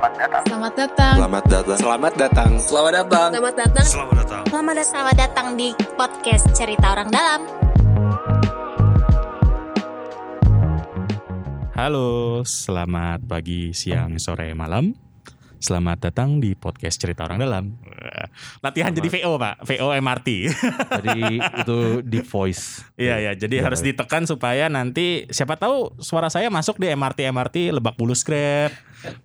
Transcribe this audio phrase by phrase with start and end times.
[0.00, 0.44] Selamat datang.
[0.48, 1.14] Selamat datang.
[1.20, 1.76] Selamat datang.
[1.76, 2.16] Selamat datang.
[2.16, 2.50] Selamat datang.
[2.64, 3.28] Selamat datang.
[3.36, 3.84] Selamat datang.
[3.84, 4.42] Selamat datang.
[4.80, 7.40] Selamat datang di podcast Cerita Orang Dalam.
[11.76, 14.96] Halo, selamat pagi, siang, sore, malam.
[15.60, 17.64] Selamat datang di podcast Cerita Orang Dalam.
[18.60, 19.64] Latihan jadi VO, Pak.
[19.64, 20.28] VO MRT.
[21.00, 22.84] Jadi itu deep voice.
[22.94, 23.32] Iya, ya.
[23.32, 23.64] Jadi Iya.
[23.64, 28.70] harus ditekan supaya nanti siapa tahu suara saya masuk di MRT MRT Lebak Bulus Grab,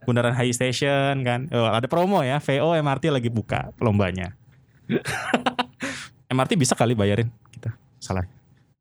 [0.04, 1.52] Bundaran High Station kan.
[1.52, 4.34] Oh, ada promo ya, VO MRT lagi buka lombanya.
[6.28, 7.76] MRT bisa kali bayarin kita.
[8.00, 8.26] Salah.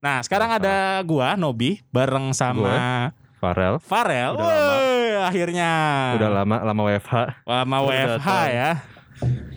[0.00, 3.76] Nah, sekarang ada gua Nobi bareng sama Farel.
[3.80, 4.36] Farel.
[4.36, 4.76] Udah lama.
[5.24, 5.70] Akhirnya.
[6.16, 7.14] Udah lama lama WFH.
[7.44, 8.70] lama WFH ya.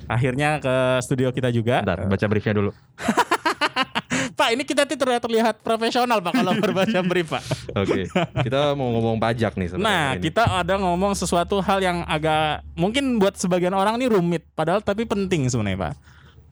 [0.06, 1.82] Akhirnya ke studio kita juga.
[1.82, 2.72] Bentar, baca briefnya dulu.
[4.38, 7.44] Pak, ini kita tuh terlihat, terlihat profesional Pak kalau berbaca brief Pak.
[7.76, 8.06] Oke.
[8.40, 10.22] Kita mau ngomong pajak nih sebenarnya Nah, ini.
[10.24, 15.04] kita ada ngomong sesuatu hal yang agak mungkin buat sebagian orang nih rumit, padahal tapi
[15.04, 15.94] penting sebenarnya Pak.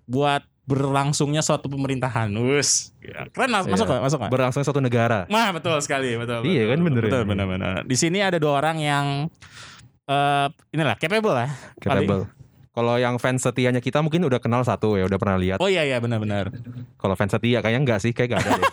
[0.06, 2.34] Buat berlangsungnya suatu pemerintahan.
[2.34, 2.90] Wus.
[2.98, 3.92] Ya, keren mas- masuk Iya.
[3.92, 4.04] nggak?
[4.04, 4.32] Masuk nggak?
[4.34, 5.20] berlangsung satu negara.
[5.28, 6.42] Nah, betul sekali, betul.
[6.42, 7.28] Iya betul, kan, bener Betul, ya?
[7.28, 7.74] benar-benar.
[7.86, 9.06] Di sini ada dua orang yang
[10.04, 11.50] eh inilah capable lah.
[11.78, 12.26] Paling- Capable.
[12.76, 15.64] Kalau yang fans setianya kita mungkin udah kenal satu ya, udah pernah lihat.
[15.64, 16.52] Oh iya iya benar-benar.
[17.00, 18.72] Kalau fans setia kayaknya enggak sih, kayak gak ada deh.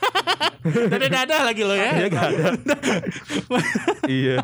[0.90, 1.90] Tapi nggak ada lagi loh ya.
[1.94, 2.46] Iya gak ada.
[4.18, 4.36] iya.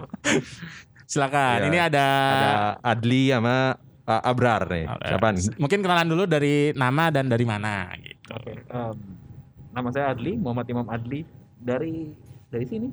[1.10, 1.58] Silakan.
[1.58, 1.66] Iya.
[1.66, 2.52] Ini ada, Ada
[2.86, 3.56] Adli sama
[4.06, 4.86] uh, Abrar nih.
[4.86, 5.42] Siapa nih?
[5.58, 8.34] Mungkin kenalan dulu dari nama dan dari mana gitu.
[8.34, 8.96] Oke, em,
[9.74, 11.26] nama saya Adli, Muhammad Imam Adli
[11.58, 12.12] dari
[12.46, 12.88] dari sini.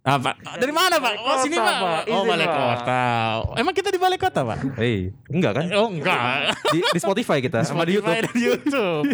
[0.00, 0.32] Ah, Pak.
[0.56, 1.12] Dari mana, Pak?
[1.12, 1.76] Balai Oh, sini, Kota, Pak.
[1.76, 2.02] Pak.
[2.08, 2.56] Oh, balai Pak.
[2.56, 3.04] kota.
[3.54, 4.58] Emang kita di balai kota, Pak?
[4.74, 4.96] Hei,
[5.28, 5.64] enggak kan?
[5.76, 6.56] Oh, enggak.
[6.72, 8.16] Di, di Spotify kita sama di YouTube.
[8.16, 9.04] dan YouTube.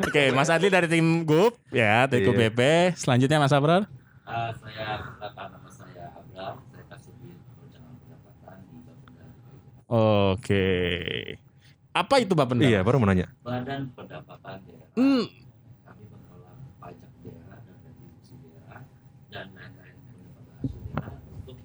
[0.00, 2.48] Oke, Mas Adli dari tim GUP ya, tim GUP Iya.
[2.48, 2.60] BP.
[2.96, 3.84] Selanjutnya Mas Abrar.
[4.24, 9.24] Uh, saya perkenalkan nama saya Abram, saya kasubin perencanaan pendapatan di Bapenda
[10.32, 10.66] Oke.
[11.92, 13.28] Apa itu Bapak Iya, baru mau nanya.
[13.38, 14.88] Badan Pendapatan Daerah.
[14.96, 15.28] Hmm.
[15.84, 18.80] Kami mengelola pajak daerah dan retribusi daerah
[19.28, 20.64] dan lain-lain pendapatan
[20.96, 21.56] daerah untuk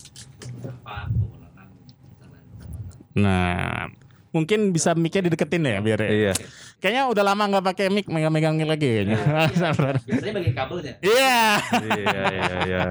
[0.51, 1.67] beberapa kewenangan
[2.13, 3.08] selain pendapatan.
[3.19, 3.91] Nah,
[4.29, 6.09] mungkin bisa mic-nya dideketin ya biar ya.
[6.09, 6.33] Iya.
[6.79, 9.17] Kayaknya udah lama nggak pakai mic, megang-megang mic lagi kayaknya.
[9.51, 9.95] Mas Abrar.
[10.05, 10.93] Biasanya bagi kabelnya.
[11.01, 11.43] Iya.
[11.83, 11.97] Iya,
[12.31, 12.81] iya, iya.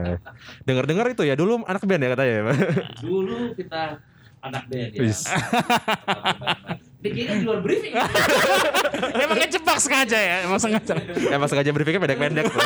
[0.67, 2.43] Dengar-dengar itu ya dulu anak band ya katanya ya.
[3.01, 3.83] Dulu kita
[4.45, 5.03] anak band ya.
[6.99, 7.05] Wis.
[7.07, 7.95] Bikinnya di luar briefing.
[9.23, 10.99] Emang ngejebak sengaja ya, emang sengaja.
[11.31, 12.61] Emang sengaja briefingnya pendek-pendek tuh.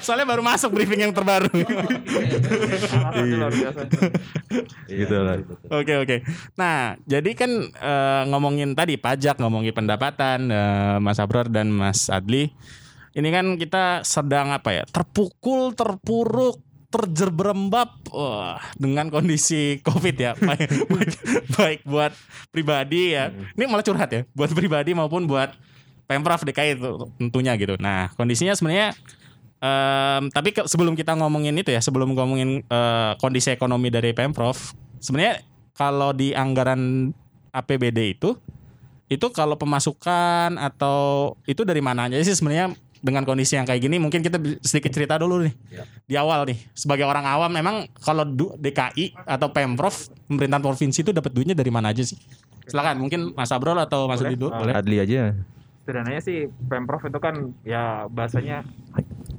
[0.00, 1.52] Soalnya baru masuk briefing yang terbaru.
[2.88, 3.80] Sangat luar biasa.
[4.88, 5.36] gitu lah.
[5.68, 6.16] Oke oke.
[6.56, 12.48] Nah jadi kan eh, ngomongin tadi pajak, ngomongin pendapatan eh, Mas Abrar dan Mas Adli.
[13.12, 14.84] Ini kan kita sedang apa ya?
[14.88, 20.36] Terpukul, terpuruk, terjerembab wah, dengan kondisi COVID ya.
[20.36, 21.12] Baik, baik,
[21.56, 22.12] baik buat
[22.52, 23.32] pribadi ya.
[23.32, 24.22] Ini malah curhat ya.
[24.36, 25.56] Buat pribadi maupun buat
[26.04, 27.80] pemprov DKI itu tentunya gitu.
[27.80, 28.92] Nah kondisinya sebenarnya
[29.62, 34.58] Em, tapi ke- sebelum kita ngomongin itu ya, sebelum ngomongin eh, kondisi ekonomi dari pemprov,
[34.98, 35.38] sebenarnya
[35.78, 37.14] kalau di anggaran
[37.54, 38.34] APBD itu,
[39.06, 43.98] itu kalau pemasukan atau itu dari mana aja sih sebenarnya dengan kondisi yang kayak gini,
[43.98, 45.84] mungkin kita sedikit cerita dulu nih Ya.
[46.06, 46.58] di awal nih.
[46.72, 48.22] Sebagai orang awam, memang kalau
[48.56, 49.92] DKI atau pemprov
[50.24, 52.14] pemerintahan provinsi itu dapat duitnya dari mana aja sih?
[52.62, 54.48] Silakan, mungkin Mas Abrol atau Mas dulu.
[54.48, 54.62] Ah.
[54.62, 54.74] Boleh.
[54.78, 55.34] Adli aja.
[55.82, 57.34] Sederhananya sih Pemprov itu kan
[57.66, 58.62] ya bahasanya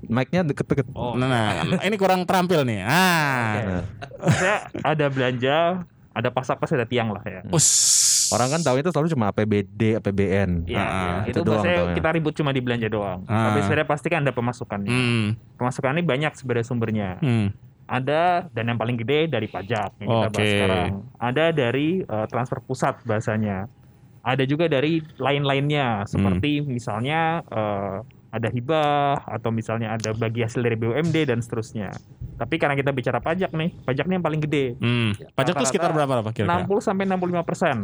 [0.03, 0.91] Mic-nya deket-deket.
[0.91, 1.31] oh Nah,
[1.63, 2.84] nah, ini kurang terampil nih.
[2.84, 3.00] Ah,
[3.63, 3.84] Nah,
[4.28, 7.41] saya ada belanja, ada pasak-pas, ada tiang lah ya.
[7.50, 7.69] us.
[8.29, 10.66] orang kan tahu itu selalu cuma APBD, APBN.
[10.66, 11.13] Iya, Ah, iya.
[11.28, 11.94] itu itu, doang taunya.
[11.94, 13.19] kita ribut cuma di belanja doang.
[13.25, 13.50] Ah.
[13.50, 14.90] Tapi sebenarnya pasti kan ada pemasukannya.
[14.90, 17.09] Hmm, Pemasukan ini banyak sebenarnya sumbernya.
[17.19, 17.47] hmm.
[17.84, 20.34] Ada dan yang paling gede dari pajak yang kita Oke.
[20.34, 20.90] bahas sekarang.
[21.19, 23.68] Ada dari eh, transfer pusat bahasanya.
[24.24, 27.97] Ada juga dari lain-lainnya seperti misalnya eh,
[28.31, 31.91] ada hibah atau misalnya ada bagi hasil dari BUMD dan seterusnya.
[32.34, 34.66] Tapi karena kita bicara pajak nih, pajak ini yang paling gede.
[34.78, 35.13] Hmm.
[35.34, 36.66] Pajak Rata-rata sekitar berapa Pak kira-kira?
[36.66, 37.78] 60 sampai 65 persen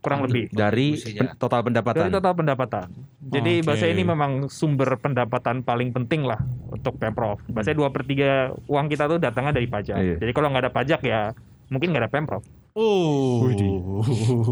[0.00, 2.08] kurang lebih Dari pen- total pendapatan.
[2.08, 2.88] dari total pendapatan.
[3.20, 3.66] Jadi Oke.
[3.68, 6.40] bahasa ini memang sumber pendapatan paling penting lah
[6.72, 7.36] untuk pemprov.
[7.52, 9.96] Bahasa dua per tiga uang kita tuh datangnya dari pajak.
[10.00, 10.16] Iya.
[10.16, 11.36] Jadi kalau nggak ada pajak ya
[11.68, 12.42] mungkin nggak ada pemprov.
[12.72, 13.44] Oh.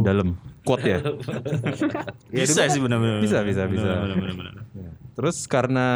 [0.05, 0.37] Dalam
[0.69, 0.99] quote ya.
[2.29, 3.25] Bisa sih benar-benar.
[3.25, 4.05] Bisa, bisa, bisa.
[4.05, 4.53] Benar-benar.
[5.17, 5.89] Terus karena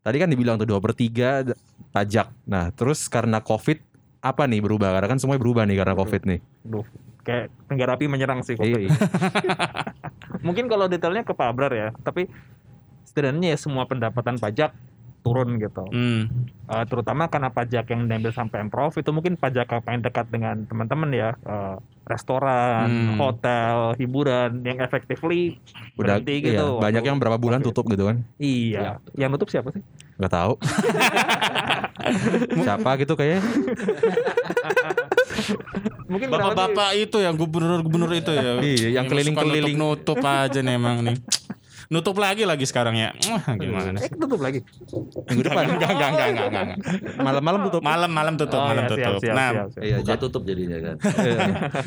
[0.00, 1.54] tadi kan dibilang tuh 2 per 3
[1.92, 2.28] pajak.
[2.48, 3.80] Nah, terus karena Covid
[4.20, 4.92] apa nih berubah?
[4.96, 6.40] Karena kan semuanya berubah nih karena Covid nih.
[6.64, 6.86] Duh,
[7.24, 8.56] kayak tenggara api menyerang sih.
[8.56, 8.80] Iya, COVID.
[8.80, 8.90] iya.
[10.46, 12.28] Mungkin kalau detailnya ke Pak Abrar ya, tapi
[13.04, 14.70] setidaknya ya semua pendapatan pajak
[15.20, 15.84] turun gitu.
[15.92, 16.48] Hmm.
[16.70, 20.64] Eh, terutama karena pajak yang diambil sampai Pemprov itu mungkin pajak yang paling dekat dengan
[20.64, 21.76] teman-teman ya, eh,
[22.08, 23.18] restoran, Hmm.
[23.20, 25.60] hotel, hiburan yang effectively
[25.94, 26.82] Udah berhenti iya, gitu.
[26.82, 28.24] banyak yang berapa bulan tutup gitu kan.
[28.40, 29.84] Iya, yang nutup siapa sih?
[30.18, 30.54] Gak tahu.
[32.64, 33.44] Siapa gitu kayaknya.
[36.10, 38.58] Mungkin Bapak-bapak itu yang gubernur-gubernur itu ya.
[38.58, 39.76] Iya, yang keliling-keliling.
[39.78, 41.16] Nutup aja nih emang nih.
[41.90, 43.10] Nutup lagi lagi sekarang ya.
[43.26, 44.62] Wah, gimana Eh, tutup lagi.
[45.26, 45.74] Minggu depan.
[45.74, 46.78] Enggak, enggak, enggak, enggak, enggak.
[47.18, 47.80] Malam-malam tutup.
[47.82, 49.18] Malam-malam tutup, Oh, malam ya, tutup.
[49.18, 49.82] siap, Nah, siap, siap.
[49.82, 50.96] Iya, Buka tutup jadinya kan.
[51.26, 51.38] Iya.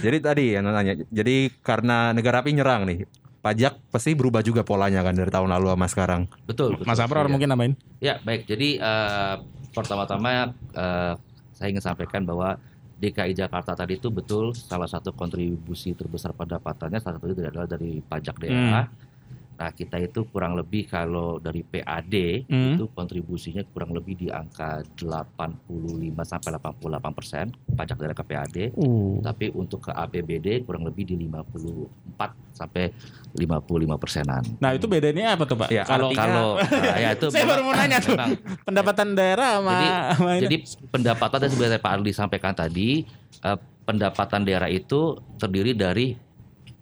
[0.04, 0.94] jadi tadi yang nanya.
[1.08, 3.08] Jadi karena negara api nyerang nih,
[3.40, 6.22] pajak pasti berubah juga polanya kan dari tahun lalu sama sekarang.
[6.44, 6.76] Betul.
[6.76, 6.84] betul.
[6.84, 7.32] Mas Apror Iya.
[7.32, 7.74] mungkin nambahin?
[8.04, 9.36] Ya baik, jadi eh,
[9.72, 11.14] pertama-tama eh,
[11.54, 12.60] saya ingin sampaikan bahwa
[13.00, 18.36] DKI Jakarta tadi itu betul salah satu kontribusi terbesar pendapatannya salah satunya adalah dari pajak
[18.38, 18.84] daerah.
[19.64, 22.76] Nah kita itu kurang lebih kalau dari PAD Hmm.
[22.76, 25.56] itu kontribusinya kurang lebih di angka 85
[26.22, 26.84] sampai 88
[27.16, 28.58] persen pajak daerah ke PAD.
[28.76, 29.24] Uh.
[29.24, 32.92] Tapi untuk ke APBD kurang lebih di 54 sampai
[33.32, 34.44] 55 persenan.
[34.60, 35.72] Nah, itu bedanya apa tuh, Pak?
[35.72, 38.14] Iya, kalau Kalau nah, ya itu Saya memang- baru mau nanya tuh.
[38.14, 38.32] memang
[38.62, 40.32] pendapatan daerah sama, Jadi- sama.
[40.38, 40.56] Jadi
[40.92, 42.90] pendapatan yang sebenarnya Pak Arli sampaikan tadi,
[43.40, 45.00] eh, pendapatan daerah itu
[45.36, 46.16] terdiri dari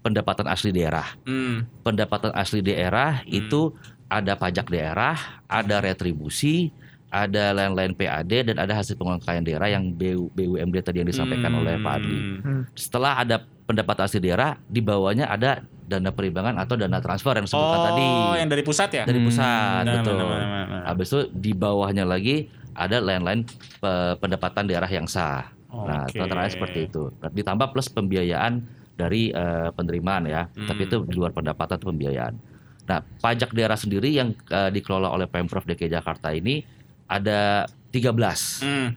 [0.02, 1.06] pendapatan asli daerah.
[1.24, 1.66] Hmm.
[1.82, 3.74] Pendapatan asli daerah itu
[4.06, 5.16] ada pajak daerah,
[5.46, 6.74] ada retribusi,
[7.08, 11.80] ada lain-lain PAD dan ada hasil pengangkaian daerah yang BU, BUMD tadi yang disampaikan oleh
[11.80, 12.20] Pak Adli.
[12.42, 12.64] Hmm.
[12.74, 17.80] Setelah ada pendapatan asli daerah, di bawahnya ada dana perimbangan atau dana transfer yang disebutkan
[17.80, 18.06] Oh, tadi
[18.40, 19.04] yang dari pusat ya?
[19.04, 20.16] dari pusat, Nah, betul.
[20.16, 20.84] nah, nah, nah, nah.
[20.88, 23.44] Habis itu di bawahnya lagi ada lain-lain
[23.80, 25.52] pe- pendapatan daerah yang sah.
[25.68, 26.16] Nah, Oke.
[26.20, 27.12] terakhir seperti itu.
[27.12, 28.64] Ditambah plus pembiayaan
[28.96, 30.48] dari eh, penerimaan ya.
[30.48, 30.68] Hmm.
[30.68, 32.34] Tapi itu di luar pendapatan itu pembiayaan.
[32.90, 36.62] Nah, pajak daerah sendiri yang eh, dikelola oleh Pemprov DKI Jakarta ini
[37.08, 38.64] ada 13.
[38.64, 38.90] Hmm.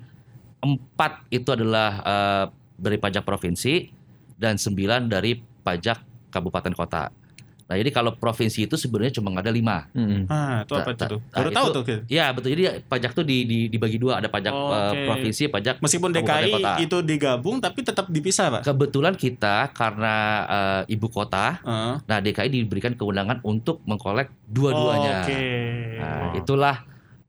[0.65, 2.45] Empat itu adalah eh,
[2.75, 3.91] dari pajak provinsi
[4.35, 7.24] dan sembilan dari pajak kabupaten kota.
[7.65, 9.89] Nah, jadi kalau provinsi itu sebenarnya cuma ada lima.
[9.91, 10.29] Mm-mm.
[10.29, 11.17] Ah, itu apa Ta- itu?
[11.25, 11.83] Baru ah, tahu itu- tuh.
[11.83, 12.01] Kil.
[12.07, 12.49] Ya betul.
[12.53, 14.21] Jadi pajak tuh di, di- dibagi dua.
[14.21, 15.01] Ada pajak Oh, eh, oke.
[15.07, 16.73] provinsi, pajak Meskipun DKI kota.
[16.79, 18.63] itu digabung tapi tetap dipisah, Pak.
[18.65, 20.15] Kebetulan kita karena
[20.45, 21.95] eh, ibu kota, Heeh.
[22.03, 25.25] nah DKI diberikan kewenangan untuk mengkolek dua-duanya.
[25.25, 25.41] Oke.
[25.97, 26.77] Nah, itulah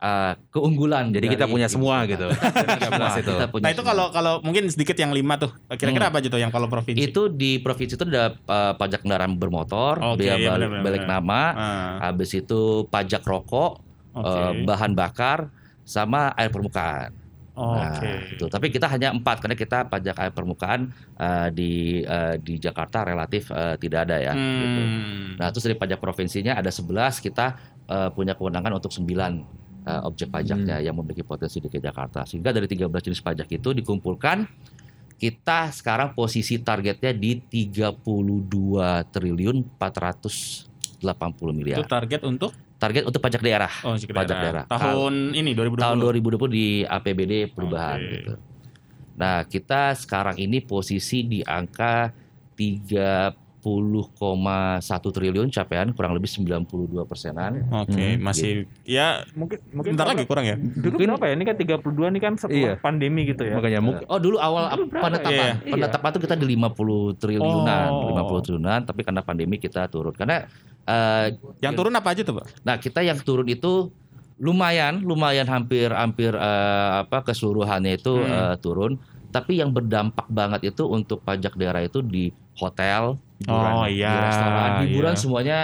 [0.05, 1.09] eh, keunggulan.
[1.09, 2.29] Jadi kita punya semua gitu.
[2.85, 3.33] Semua, itu.
[3.33, 5.49] kita punya Nah, itu kalau kalau mungkin sedikit yang lima tuh.
[5.73, 6.11] Kira-kira Hmm.
[6.13, 7.01] apa aja tuh yang kalau provinsi?
[7.01, 12.29] itu di provinsi itu ada eh, pajak kendaraan bermotor, biaya iya, balik, nama, Ah, habis
[12.31, 13.81] itu pajak rokok,
[14.15, 15.49] eh, bahan bakar,
[15.81, 17.09] sama air permukaan.
[17.55, 18.35] Nah, Oke.
[18.35, 18.45] itu.
[18.51, 21.71] Tapi kita hanya empat karena kita pajak air permukaan eh, di
[22.03, 24.33] eh, di Jakarta relatif eh, tidak ada ya.
[24.35, 24.81] gitu.
[24.83, 25.39] Hmm.
[25.39, 27.55] Nah, terus dari pajak provinsinya ada 11 kita
[27.87, 32.25] eh, punya kewenangan untuk 9 eh, objek pajaknya yang memiliki potensi di Jakarta.
[32.25, 34.45] Sehingga dari 13 jenis pajak itu dikumpulkan
[35.15, 37.95] kita sekarang posisi targetnya di 32
[39.15, 40.67] triliun 480
[40.99, 41.87] Itu miliar.
[41.87, 43.71] target untuk Target untuk pajak daerah.
[43.87, 44.63] oh, sekitar Pajak daerah.
[44.67, 45.79] Tahun ini 2020.
[45.79, 48.11] Tahun 2020 di APBD perubahan Oke.
[48.19, 48.33] gitu.
[49.15, 52.11] Nah, kita sekarang ini posisi di angka
[52.59, 57.65] 30,1 triliun capaian kurang lebih 92 persenan.
[57.73, 60.56] Oke, Hmm, masih ya Mungkin mungkin bentar lagi kurang ya.
[60.56, 61.33] Dulu berapa ya?
[61.33, 62.81] Ini kan 32 ini kan setelah Iya.
[62.81, 63.57] pandemi gitu ya.
[63.57, 65.34] Makanya mungkin Oh, dulu awal Dulu berapa penetapan.
[65.34, 65.53] ya?
[65.65, 68.10] Penetapan itu kita di 50 triliunan, Oh.
[68.13, 70.13] 50 triliunan, tapi karena pandemi kita turun.
[70.13, 70.45] Karena
[70.86, 71.27] eh,
[71.65, 72.45] Yang turun apa aja tuh, Pak?
[72.62, 73.89] Nah, kita yang turun itu
[74.38, 78.53] lumayan, lumayan hampir hampir eh, apa keseluruhannya itu Hmm.
[78.53, 78.93] eh, turun.
[79.31, 84.13] Tapi yang berdampak banget itu untuk pajak daerah itu di hotel, hiburan, Oh, di iya,
[84.24, 85.20] restoran, hiburan iya.
[85.20, 85.60] semuanya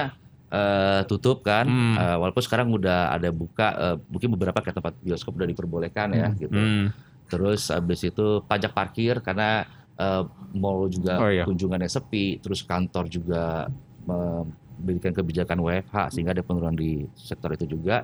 [0.52, 1.64] eh, tutup kan.
[1.64, 1.96] Hmm.
[1.96, 6.28] Eh, walaupun sekarang udah ada buka, eh, mungkin beberapa kayak tempat bioskop udah diperbolehkan ya,
[6.36, 6.52] gitu.
[6.52, 6.92] Hmm.
[7.32, 9.64] Terus habis itu pajak parkir karena
[9.96, 11.48] eh, mall juga Oh, iya.
[11.48, 13.70] kunjungannya sepi, terus kantor juga
[14.04, 18.04] memberikan kebijakan WFH sehingga ada penurunan di sektor itu juga.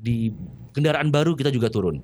[0.00, 0.30] Di
[0.70, 1.98] kendaraan baru kita juga turun.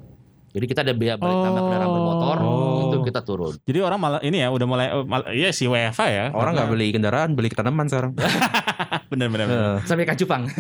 [0.57, 2.89] Jadi kita ada biaya balik nama kendaraan bermotor Oh.
[2.89, 3.53] itu kita turun.
[3.61, 6.25] Jadi orang malah ini ya udah mulai oh, mal- iya si WFA ya.
[6.33, 8.17] orang nggak beli kendaraan, beli tanaman sekarang.
[9.13, 9.47] bener bener.
[9.47, 9.77] bener.
[9.77, 10.49] Eh, Sampai ke Jepang.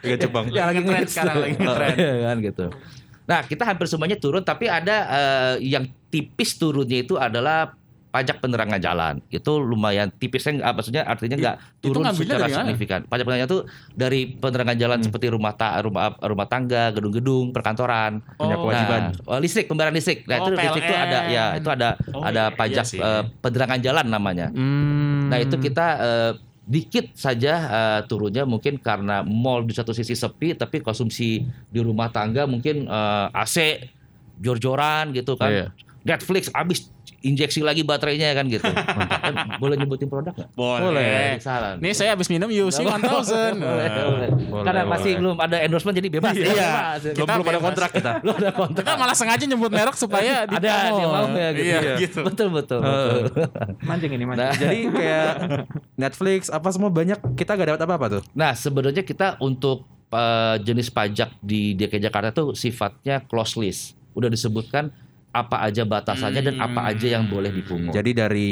[0.00, 0.44] Iya Jepang.
[0.48, 1.92] Ya lagi tren sekarang lagi tren.
[1.94, 2.66] Iya kan gitu.
[3.28, 7.76] Nah, kita hampir semuanya turun tapi ada eh, yang tipis turunnya itu adalah
[8.08, 9.14] pajak penerangan jalan.
[9.28, 13.00] Itu lumayan tipisnya nggak- maksudnya artinya nggak turun secara signifikan.
[13.04, 13.58] Pajak penerangan itu
[13.92, 18.24] dari penerangan jalan seperti rumah ta- rumah rumah tangga, gedung-gedung, perkantoran.
[18.34, 18.62] Punya Oh.
[18.64, 19.00] kewajiban.
[19.14, 20.24] Nah, oh, listrik, pembayaran listrik.
[20.24, 21.04] Nah, Oh, itu listrik itu PLN.
[21.04, 22.98] ada ya, itu ada Oh, ada iya pajak sih.
[22.98, 24.46] eh, penerangan jalan namanya.
[24.48, 25.28] Hmm.
[25.28, 26.32] Nah, itu kita eh,
[26.64, 32.08] dikit saja eh, turunnya mungkin karena mall di satu sisi sepi tapi konsumsi di rumah
[32.08, 33.56] tangga mungkin eh, AC
[34.36, 35.50] jor-joran gitu kan.
[35.50, 35.66] Iya.
[36.06, 38.62] Netflix habis injeksi lagi baterainya kan gitu.
[38.64, 40.54] Kan boleh nyebutin produk nggak?
[40.54, 41.34] Boleh.
[41.42, 41.74] Salah.
[41.78, 42.86] Nih saya habis minum UC 1000.
[42.86, 44.30] boleh, boleh.
[44.46, 45.20] Boleh, Karena masih boleh.
[45.20, 46.34] belum ada endorsement jadi bebas.
[46.38, 46.46] Iya.
[46.46, 47.00] Bebas.
[47.02, 48.10] Belum Kita belum ada kontrak kita.
[48.22, 48.84] Belum ada kontrak.
[48.86, 51.66] Kita malah sengaja nyebut merek supaya ada dia mau ya gitu.
[51.66, 52.20] Iya, gitu.
[52.22, 52.80] Betul betul.
[52.82, 53.46] Betul.
[53.82, 54.46] Mancing ini mancing.
[54.46, 55.32] Nah, Jadi kayak
[55.98, 58.22] Netflix apa semua banyak kita gak dapat apa-apa tuh.
[58.34, 63.82] Nah, sebenarnya kita untuk eh, jenis pajak di DKI Jakarta tuh sifatnya close list.
[64.14, 64.90] Udah disebutkan
[65.38, 67.94] apa aja batasannya dan apa aja yang boleh dipungut.
[67.94, 68.50] Jadi dari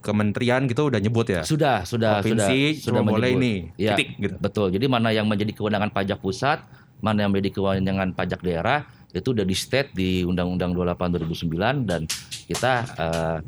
[0.00, 1.42] kementerian gitu udah nyebut ya.
[1.44, 3.54] sudah, sudah, Provinsi sudah, sudah boleh ini.
[3.76, 4.36] Ya, Titik gitu.
[4.40, 4.72] betul.
[4.72, 6.64] Jadi mana yang menjadi kewenangan pajak pusat,
[7.04, 12.02] mana yang menjadi kewenangan pajak daerah itu udah di state di Undang-Undang 28 2009 dan
[12.50, 13.38] kita eh,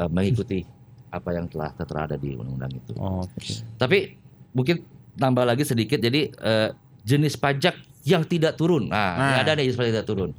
[0.00, 0.58] eh, mengikuti
[1.08, 2.92] apa yang telah tertera ada di undang-undang itu.
[2.98, 3.64] Oke.
[3.80, 3.98] Tapi
[4.52, 4.84] mungkin
[5.16, 6.68] tambah lagi sedikit jadi eh,
[7.06, 8.88] jenis pajak yang tidak turun.
[8.88, 9.36] Nah, Nah.
[9.40, 10.30] ada nih jenis pajak yang tidak turun.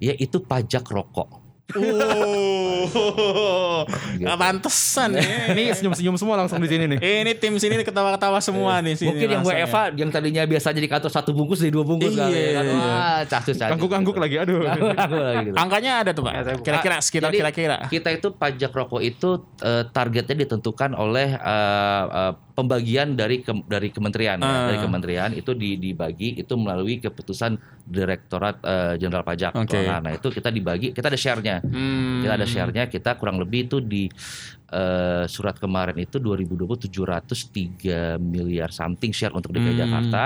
[0.00, 1.42] Yaitu pajak rokok.
[1.74, 2.75] Oh,
[4.16, 5.22] nggak pantesan ya.
[5.52, 6.98] Ini senyum-senyum semua langsung di sini nih.
[6.98, 9.08] Ini tim sini ketawa-ketawa semua nih sini.
[9.10, 12.22] Mungkin yang langsung WFA yang tadinya biasanya di kantor satu bungkus jadi dua bungkus Iya.
[12.22, 12.64] kali ya kan.
[12.66, 13.72] Wah, casus casus.
[13.72, 14.60] Angguk-angguk lagi aduh.
[14.72, 15.56] Angguk lagi gitu.
[15.56, 15.60] ya.
[15.60, 16.32] Angkanya ada tuh, Pak.
[16.32, 16.62] Ya, buka.
[16.62, 17.76] Kira-kira sekitar Jadi, kira-kira.
[17.86, 19.28] Kita itu pajak rokok itu
[19.60, 24.46] eh, targetnya ditentukan oleh eh, eh, pembagian dari kem- dari kementerian ya.
[24.46, 24.66] Ah.
[24.72, 28.58] dari kementerian itu di- dibagi itu melalui keputusan Direktorat
[28.98, 29.54] Jenderal Pajak.
[29.54, 29.78] Oke.
[29.78, 31.62] Nah, nah, itu kita dibagi, kita ada share-nya.
[31.62, 32.18] Hmm.
[32.18, 32.46] Kita ada
[32.84, 34.04] kita kurang lebih itu di
[34.68, 39.80] eh, surat kemarin itu 2020 703 miliar something share untuk DKI Hmm.
[39.80, 40.24] Jakarta.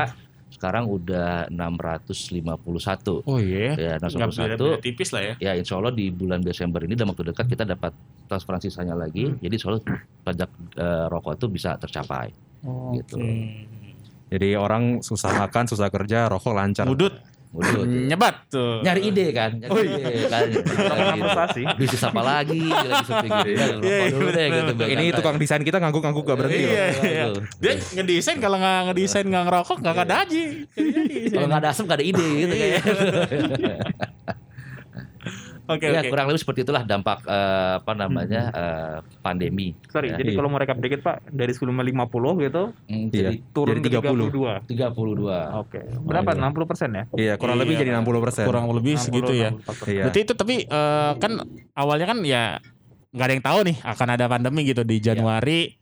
[0.50, 3.22] Sekarang udah 651.
[3.24, 3.72] Oh iya.
[3.72, 4.58] Ya, Nggak 651.
[4.58, 5.34] beda-beda tipis lah ya.
[5.40, 7.94] Ya insya Allah di bulan Desember ini dalam waktu dekat kita dapat
[8.26, 9.30] transferan sisanya lagi.
[9.36, 9.82] Jadi insya Allah
[10.20, 12.28] pajak eh, rokok itu bisa tercapai.
[12.92, 13.16] Gitu.
[14.30, 16.84] Jadi orang susah makan, susah kerja, rokok lancar.
[16.84, 17.14] Mudut,
[17.50, 17.82] Tuh.
[17.82, 18.78] nyebat tuh.
[18.86, 20.46] Nyari ide kan, nyari Oh, ide kan.
[21.18, 21.62] Frustasi.
[21.74, 22.62] Bisnis apa lagi?
[22.62, 22.88] Gitu.
[23.50, 24.72] Iya, iya, dulu deh gitu.
[24.78, 26.70] biar Ini tukang desain kita ngangguk-ngangguk gak berhenti loh.
[26.70, 27.24] Iya, iya.
[27.58, 30.42] Dia ngedesain kalau nggak ngedesain nggak ngerokok nggak ada aja.
[31.26, 32.78] Kalau nggak ada asam nggak ada ide gitu Iya.
[32.78, 32.82] kayak.
[35.70, 36.10] Oke Ya oke.
[36.10, 39.78] kurang lebih seperti itulah dampak eh, apa namanya eh, pandemi.
[39.86, 40.18] Sorry, Ya.
[40.18, 40.38] jadi Iya.
[40.38, 43.30] kalau mau rekap dikit Pak, dari sebelumnya 50 gitu, Hmm, Iya.
[43.30, 44.26] Jadi turun Jadi ke 30.
[44.26, 44.52] 32.
[44.66, 45.38] 32.
[45.56, 45.80] Oke.
[46.02, 46.30] Berapa?
[46.34, 47.04] 60 persen ya?
[47.12, 47.80] Iya, kurang lebih Iya.
[47.80, 48.44] jadi 60 persen.
[48.44, 49.50] Kurang lebih segitu ya.
[49.54, 49.86] 64%.
[49.86, 50.02] Iya.
[50.04, 51.32] Berarti itu tapi eh, kan
[51.72, 52.42] awalnya kan ya
[53.10, 55.78] nggak ada yang tahu nih akan ada pandemi gitu di Januari.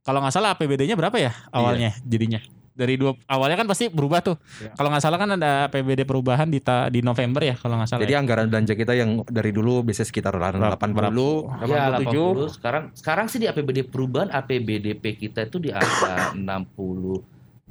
[0.00, 2.40] Kalau nggak salah APBD-nya berapa ya awalnya jadinya?
[2.80, 4.36] Dari dua awalnya kan pasti berubah tuh.
[4.56, 4.72] Iya.
[4.72, 8.00] Kalau nggak salah kan ada APBD perubahan di ta- di November ya kalau nggak salah.
[8.00, 8.18] Jadi ya.
[8.18, 10.56] anggaran belanja kita yang dari dulu biasanya sekitar 80.
[11.68, 12.48] Ya 87.
[12.48, 12.48] 80.
[12.50, 16.32] Sekarang sekarang sih di APBD perubahan APBDP kita itu di angka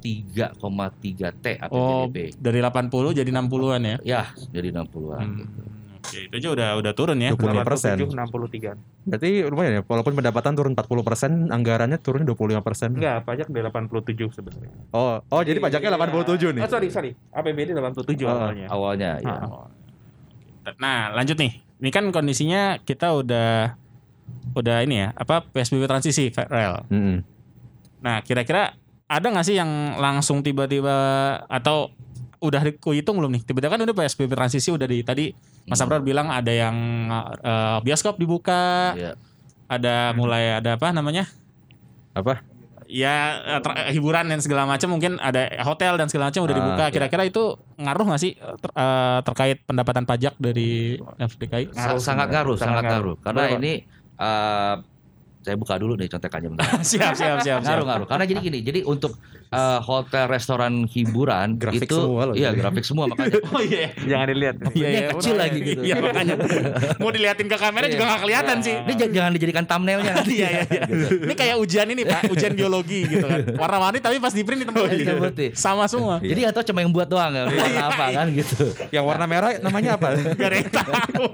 [1.34, 2.16] T Oh, APBDP.
[2.38, 3.96] dari 80 jadi 60-an ya.
[4.00, 5.20] Ya, jadi 60-an.
[5.20, 5.36] Hmm.
[5.36, 5.60] gitu.
[6.00, 7.36] Oke, itu aja udah udah turun ya.
[7.36, 7.94] 25 persen.
[8.00, 9.04] 87, 63.
[9.04, 12.96] Berarti lumayan ya, walaupun pendapatan turun 40 persen, anggarannya turun 25 persen.
[12.96, 14.72] Enggak, pajak di 87 sebenarnya.
[14.96, 16.62] Oh, oh jadi pajaknya 87 nih.
[16.64, 17.10] Oh, sorry, sorry.
[17.36, 18.32] APBD 87 Oh.
[18.32, 18.66] awalnya.
[18.72, 19.34] Awalnya ya.
[19.36, 19.68] Ah.
[20.80, 21.60] Nah, lanjut nih.
[21.80, 23.76] Ini kan kondisinya kita udah
[24.56, 26.84] udah ini ya, apa PSBB transisi rel.
[26.88, 27.24] Mm-mm.
[28.00, 28.72] Nah, kira-kira
[29.10, 30.96] ada nggak sih yang langsung tiba-tiba
[31.50, 31.90] atau
[32.40, 33.42] udah dihitung belum nih?
[33.44, 35.30] Tiba-tiba kan udah PSBB transisi udah di tadi
[35.62, 35.86] Mas Hmm.
[35.86, 36.76] Abrar bilang ada yang
[37.38, 39.12] eh, bioskop dibuka, Iya.
[39.66, 41.28] ada mulai ada apa namanya?
[42.10, 42.42] Apa?
[42.84, 43.14] Ya
[43.46, 46.84] eh, ter- hiburan dan segala macam mungkin ada hotel dan segala macam udah Ah, dibuka.
[46.84, 46.92] iya.
[46.92, 47.42] Kira-kira itu
[47.76, 51.70] ngaruh nggak sih ter- eh, terkait pendapatan pajak dari FDKI?
[51.70, 53.14] Ngaruh sangat ngaruh, Sangat sangat ngaruh.
[53.14, 53.16] ngaruh.
[53.20, 53.58] Karena Berapa?
[53.58, 53.72] ini
[54.16, 54.74] eh,
[55.40, 56.68] saya buka dulu nih contekannya bentar.
[56.82, 57.60] siap, siap, siap, siap.
[57.62, 59.16] ngaruh ngaruh karena jadi gini jadi untuk
[59.50, 62.58] eh, hotel restoran hiburan Grafik itu semua loh iya jadi.
[62.60, 63.90] grafik semua makanya Oh iya.
[64.00, 64.56] Jangan dilihat.
[64.62, 65.42] Iya, Ini iya, kecil makanya.
[65.42, 65.80] lagi gitu.
[65.82, 66.34] Iya, makanya.
[66.96, 68.74] Mau diliatin ke kamera juga nggak kelihatan sih.
[68.76, 71.08] ini jangan, jangan dijadikan thumbnailnya nanti Iya, iya, iya.
[71.20, 72.20] Ini kayak ujian ini, Pak.
[72.28, 73.40] Ujian biologi gitu kan.
[73.54, 75.50] Warna-warni tapi pas di print itu Iya, betul.
[75.52, 76.22] sama semua.
[76.22, 78.56] jadi atau cuma yang buat doang ya warna apa kan gitu
[78.90, 80.08] Yang warna merah namanya apa?
[80.30, 81.24] Gak ada yang tahu.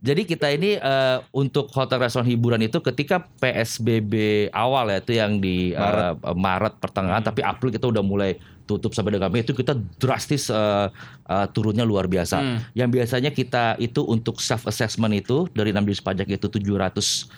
[0.00, 4.12] jadi kita ini eh, untuk hotel restoran hiburan itu ketika PSBB
[4.50, 6.38] awal ya itu yang di eh, Maret.
[6.38, 8.36] Maret pertengahan tapi April kita udah mulai
[8.68, 10.88] tutup sampai dengan Mei itu kita drastis eh,
[11.28, 12.36] eh, turunnya luar biasa.
[12.38, 12.58] Hmm.
[12.76, 17.28] Yang biasanya kita itu untuk self assessment itu dari enam jenis pajak itu 740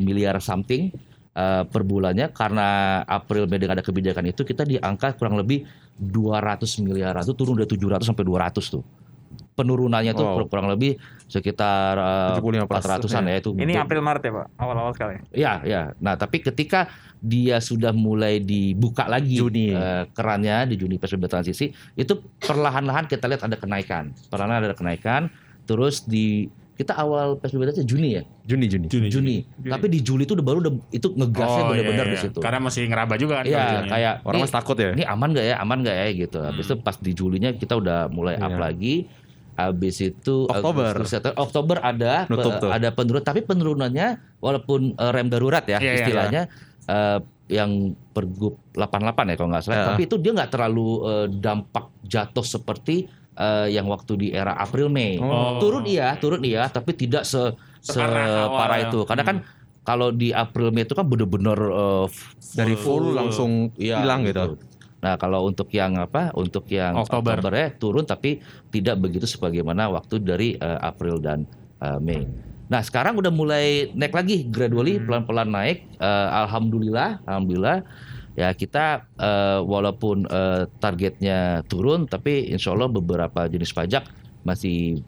[0.00, 0.88] miliar something
[1.36, 5.68] eh, per bulannya karena April Mei dengan ada kebijakan itu kita di angka kurang lebih
[6.00, 8.84] 200 miliar itu turun dari 700 sampai 200 tuh.
[9.54, 10.46] Penurunannya tuh Wow.
[10.46, 12.66] kurang lebih sekitar eh, 75%,
[13.00, 13.50] 400-an ya itu.
[13.52, 15.14] Ini April Maret ya Pak, awal-awal sekali.
[15.30, 15.82] Ya, ya.
[15.96, 19.72] Nah, tapi ketika dia sudah mulai dibuka lagi Juni.
[19.72, 24.12] eh, kerannya di Juni PSBB transisi, itu perlahan-lahan kita lihat ada kenaikan.
[24.28, 25.30] Perlahan ada kenaikan.
[25.64, 26.44] Terus di
[26.74, 28.86] kita awal PSBB transisi Juni ya, Juni Juni.
[28.88, 29.08] Juni.
[29.08, 29.36] Juni.
[29.64, 32.24] Tapi di Juli itu udah baru udah itu ngegasnya Oh, benar-benar iya, di iya.
[32.26, 32.38] situ.
[32.38, 33.44] Karena masih ngeraba juga kan.
[33.46, 33.88] Iya, Juni.
[33.88, 34.90] kayak Orang masih takut ya.
[34.90, 36.38] ini aman gak ya, aman gak ya gitu.
[36.42, 38.58] Habis itu pas di Julinya kita udah mulai up Iya.
[38.60, 38.94] lagi.
[39.54, 40.90] Habis itu Oktober.
[40.98, 42.70] Agustus, Oktober ada Nutup pe- tuh.
[42.74, 44.08] ada penurunan, tapi penurunannya
[44.42, 46.42] walaupun eh, rem darurat ya Iya, iya, istilahnya
[46.90, 49.76] eh, yang pergub 88 ya kalau nggak salah.
[49.76, 49.86] Ya.
[49.94, 53.06] Tapi itu dia nggak terlalu eh, dampak jatuh seperti
[53.36, 55.22] eh, yang waktu di era April Mei.
[55.22, 55.62] Oh.
[55.62, 58.88] Turun iya, turun iya, tapi tidak se Separah ya.
[58.88, 59.04] itu.
[59.04, 59.36] Karena kan
[59.84, 62.06] kalau di April Mei itu kan bener-bener eh,
[62.56, 64.56] Dari full langsung Iya, hilang gitu.
[65.04, 66.32] Nah, kalau untuk yang apa?
[66.32, 67.36] Untuk yang Oktober.
[67.36, 68.40] Oktober ya turun tapi
[68.72, 71.44] tidak begitu sebagaimana waktu dari eh, April dan
[71.84, 72.24] eh, Mei.
[72.72, 75.04] Nah, sekarang udah mulai naik lagi gradually Hmm.
[75.04, 75.84] pelan-pelan naik.
[76.00, 77.84] Eh, alhamdulillah, alhamdulillah
[78.34, 84.08] ya kita eh, walaupun eh, targetnya turun tapi insya Allah beberapa jenis pajak
[84.42, 85.04] masih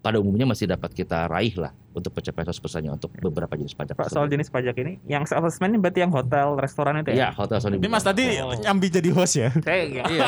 [0.00, 3.94] pada umumnya masih dapat kita raih lah untuk pencapaian 100%-nya untuk beberapa jenis pajak.
[3.94, 7.28] Pak soal jenis pajak ini, yang assessment ini berarti yang hotel, restoran itu Iya, ya?
[7.32, 7.76] hotel Sony.
[7.76, 8.54] Ini Mas tadi Oh.
[8.54, 9.50] nyambi jadi host ya.
[9.58, 10.24] Saya Iya, iya,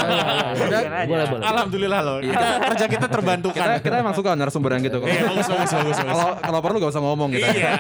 [0.59, 0.79] iya.
[1.07, 1.45] Boleh, boleh.
[1.45, 2.17] Alhamdulillah loh.
[2.19, 3.55] Kita, kerja kita terbantukan.
[3.55, 4.99] Kita kita emang suka narasumber yang gitu.
[4.99, 5.97] Kalau Iya, bagus bagus bagus.
[5.99, 7.47] kalau kalau perlu gak usah ngomong kita.
[7.49, 7.73] Iya.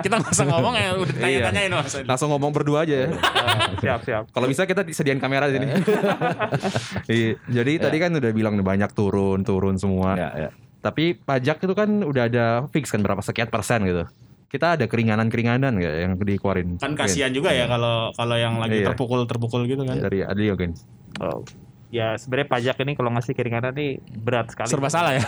[0.00, 1.94] Kita nggak usah ngomong ya udah ditanya-tanyain Mas.
[2.02, 3.08] Langsung ngomong berdua aja ya.
[3.78, 4.22] siap siap.
[4.28, 5.66] Kalau bisa kita sediain kamera di sini.
[7.04, 10.14] Iya, Jadi tadi kan udah bilang nih banyak turun, turun semua.
[10.14, 10.50] Ya, ya.
[10.82, 14.02] Tapi pajak itu kan udah ada fix kan berapa sekian persen gitu.
[14.50, 16.76] Kita ada keringanan-keringanan nggak yang dikeluarin?
[16.76, 18.92] Kan kasihan juga ya kalau kalau yang lagi Iya.
[18.92, 19.96] terpukul-terpukul gitu kan.
[19.96, 20.74] Dari Adli Yogen.
[21.22, 21.40] Oh.
[21.92, 24.68] Ya sebenarnya pajak ini kalau ngasih keringanan nih berat sekali.
[24.68, 25.24] Serba salah ya.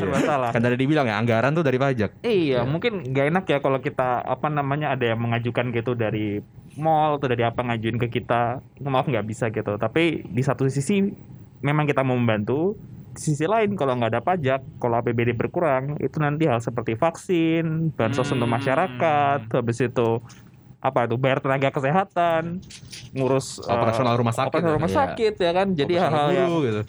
[0.00, 0.50] Serba salah.
[0.50, 2.24] Kan tadi dibilang ya anggaran tuh dari pajak.
[2.24, 6.40] Iya, mungkin nggak enak ya kalau kita apa namanya ada yang mengajukan gitu dari
[6.80, 9.76] mall atau dari apa ngajuin ke kita, maaf nggak bisa gitu.
[9.76, 11.04] Tapi di satu sisi
[11.60, 12.80] memang kita mau membantu,
[13.16, 18.28] sisi lain kalau nggak ada pajak, kalau APBD berkurang, itu nanti hal seperti vaksin, bansos
[18.30, 18.36] Hmm.
[18.38, 20.08] untuk masyarakat, habis itu
[20.80, 22.64] apa itu bayar tenaga kesehatan,
[23.12, 24.76] ngurus eh, Operasional rumah sakit operasional ya.
[24.78, 24.98] rumah Iya.
[25.04, 25.66] sakit ya kan.
[25.76, 26.82] Jadi hal-hal yang gitu.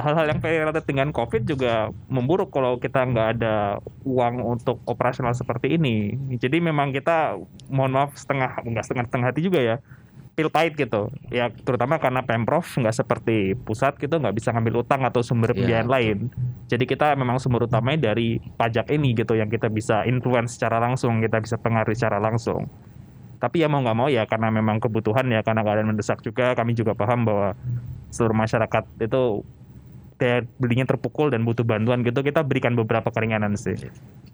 [0.00, 3.76] hal-hal yang related dengan COVID juga memburuk kalau kita nggak ada
[4.08, 6.16] uang untuk operasional seperti ini.
[6.40, 7.36] Jadi memang kita
[7.68, 9.76] mohon maaf setengah nggak setengah setengah hati juga ya
[10.36, 11.12] pahit gitu.
[11.28, 15.56] Ya terutama karena pemprov nggak seperti pusat gitu nggak bisa ngambil utang atau sumber Iya,
[15.60, 15.96] pembiayaan betul.
[16.00, 16.18] lain.
[16.70, 21.20] Jadi kita memang sumber utamanya dari pajak ini gitu yang kita bisa influence secara langsung,
[21.20, 22.70] kita bisa pengaruhi secara langsung.
[23.40, 26.76] Tapi ya mau nggak mau ya karena memang kebutuhan ya karena keadaan mendesak juga kami
[26.76, 27.56] juga paham bahwa
[28.12, 29.44] seluruh masyarakat itu
[30.20, 33.76] daya belinya terpukul dan butuh bantuan gitu kita berikan beberapa keringanan sih.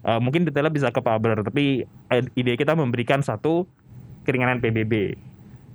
[0.03, 3.63] Eh, mungkin detailnya bisa ke Pak Abrar tapi eh, ide kita memberikan satu
[4.27, 5.15] keringanan PBB.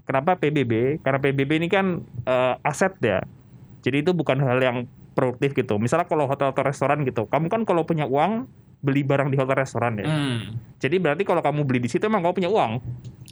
[0.02, 1.00] Kenapa PBB?
[1.00, 3.22] Karena PBB ini kan eh, aset ya.
[3.82, 4.78] Jadi itu bukan hal yang
[5.12, 5.76] produktif gitu.
[5.76, 8.48] Misalnya kalau hotel atau restoran gitu, kamu kan kalau punya uang
[8.82, 10.06] beli barang di hotel restoran ya.
[10.10, 10.58] Hmm.
[10.82, 12.72] Jadi berarti kalau kamu beli di situ emang kamu punya uang.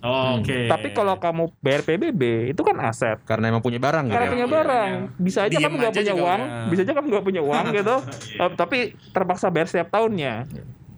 [0.00, 0.70] Oh, Oke.
[0.70, 3.18] Tapi kalau kamu bayar PBB itu kan aset.
[3.26, 4.14] Karena emang punya barang gitu.
[4.14, 4.32] Karena ya.
[4.32, 5.20] punya iya, barang, iya.
[5.20, 6.68] bisa aja Diem kamu nggak punya uang, udah.
[6.70, 7.96] bisa aja kamu nggak punya uang gitu,
[8.40, 8.78] Eh, tapi
[9.12, 10.34] terpaksa bayar setiap tahunnya.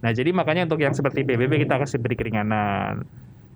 [0.05, 3.09] Nah jadi makanya untuk yang seperti PBB kita kasih beri keringanan.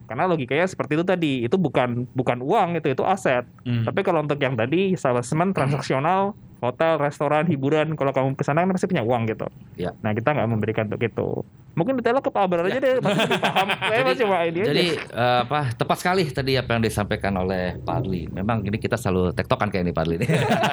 [0.07, 3.42] Karena logikanya seperti itu tadi, itu bukan bukan uang itu itu aset.
[3.66, 3.83] Hmm.
[3.83, 8.73] Tapi kalau untuk yang tadi salesman transaksional, hotel, restoran, hiburan, kalau kamu ke sana kan
[8.73, 9.47] pasti punya uang gitu.
[9.77, 9.92] Ya.
[10.01, 11.45] Nah kita nggak memberikan untuk itu.
[11.77, 13.69] Mungkin detailnya ke Pak Abrar aja deh, masih lebih paham.
[13.92, 14.71] Saya cuma ini aja.
[14.73, 18.33] Jadi eh, apa tepat sekali tadi apa yang disampaikan oleh Pak Adli.
[18.33, 20.16] Memang ini kita selalu tektokan kayak ini Pak Adli.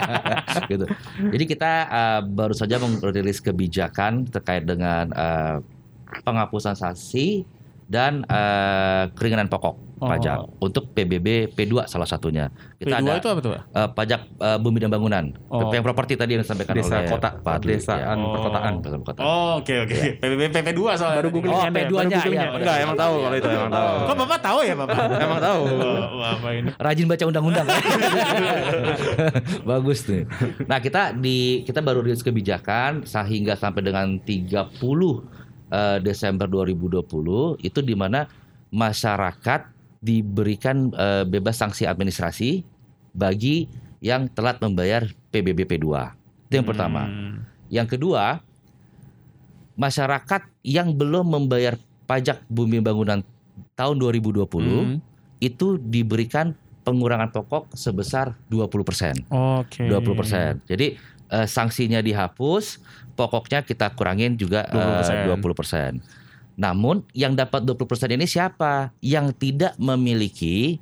[0.72, 0.86] gitu.
[1.36, 5.56] Jadi kita eh, baru saja merilis kebijakan terkait dengan eh,
[6.24, 7.44] penghapusan sanksi
[7.94, 10.12] dan eh, keringanan pokok Oh.
[10.12, 12.52] pajak untuk PBB P2 salah satunya.
[12.76, 13.52] Kita P2 ada itu apa tuh?
[13.56, 13.62] Pak?
[13.72, 15.72] eh, pajak eh, bumi dan bangunan, Oh.
[15.72, 17.80] yang properti tadi yang disampaikan Desa oleh kota, Pak Adli.
[17.80, 18.36] pedesaan, Oh.
[18.36, 18.74] perkotaan.
[18.76, 19.24] Ya, perkotaan.
[19.24, 20.00] Oh, oke oke.
[20.20, 21.24] PBB PP2 soalnya.
[21.24, 22.52] Baru googling Oh, Anda, P2-nya, baru googling iya.
[22.52, 23.96] Enggak, emang tahu kalau itu emang tahu.
[24.04, 24.98] Kok Bapak tahu ya, Bapak?
[25.24, 25.62] Emang tahu.
[25.72, 26.70] Oh, Bapak ini.
[26.76, 27.68] rajin baca undang-undang.
[29.70, 30.24] Bagus nih.
[30.66, 35.43] Nah, kita di kita baru rilis kebijakan sehingga sampai dengan 30
[35.74, 37.02] eh, Desember 2020
[37.66, 38.30] itu di mana
[38.70, 42.62] masyarakat diberikan eh, bebas sanksi administrasi
[43.18, 43.66] bagi
[44.04, 45.88] yang telat membayar PBB P2.
[46.50, 47.08] Itu yang pertama.
[47.08, 47.48] Hmm.
[47.72, 48.44] Yang kedua,
[49.80, 53.24] masyarakat yang belum membayar pajak bumi bangunan
[53.74, 54.98] tahun 2020 Hmm.
[55.42, 59.24] itu diberikan pengurangan pokok sebesar 20%.
[59.32, 59.88] Oke.
[59.88, 60.60] 20%.
[60.68, 61.00] Jadi
[61.34, 62.78] eh, sanksinya dihapus,
[63.14, 65.98] pokoknya kita kurangin juga eh, 20%.
[66.54, 67.82] Namun yang dapat 20%
[68.14, 68.94] ini siapa?
[69.02, 70.78] Yang tidak memiliki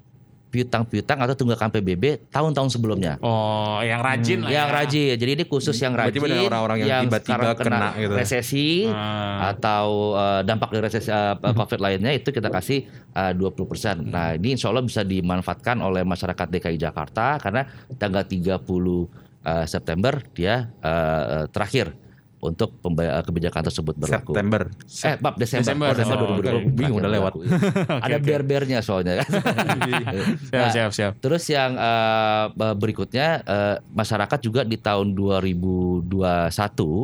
[0.51, 3.15] piutang-piutang atau tunggakan PBB tahun-tahun sebelumnya.
[3.23, 4.75] Oh, yang rajin lah Yang ya.
[4.75, 5.13] rajin.
[5.15, 6.27] Jadi ini khusus yang Berarti rajin.
[6.27, 8.13] benar orang-orang yang tiba-tiba sekarang kena gitu.
[8.19, 9.55] resesi Ah.
[9.55, 9.85] atau
[10.19, 14.03] eh, dampak dari resesi eh, COVID lainnya itu kita kasih eh, 20%.
[14.03, 17.63] Nah, ini insya Allah bisa dimanfaatkan oleh masyarakat DKI Jakarta karena
[17.95, 21.93] tanggal 30 eh, September dia eh, terakhir
[22.41, 24.33] untuk kebijakan tersebut berlaku.
[24.33, 24.65] September.
[25.05, 25.61] Eh, bab Desember.
[25.61, 25.87] Desember.
[25.87, 26.57] Oh, Desember Oh, 2020.
[26.57, 26.73] oke.
[26.73, 27.33] Bingung, udah lewat.
[28.09, 29.21] Ada ber-bernya soalnya.
[29.21, 31.13] Siap, Nah, siap, siap.
[31.21, 36.09] Terus yang eh, berikutnya eh, masyarakat juga di tahun 2021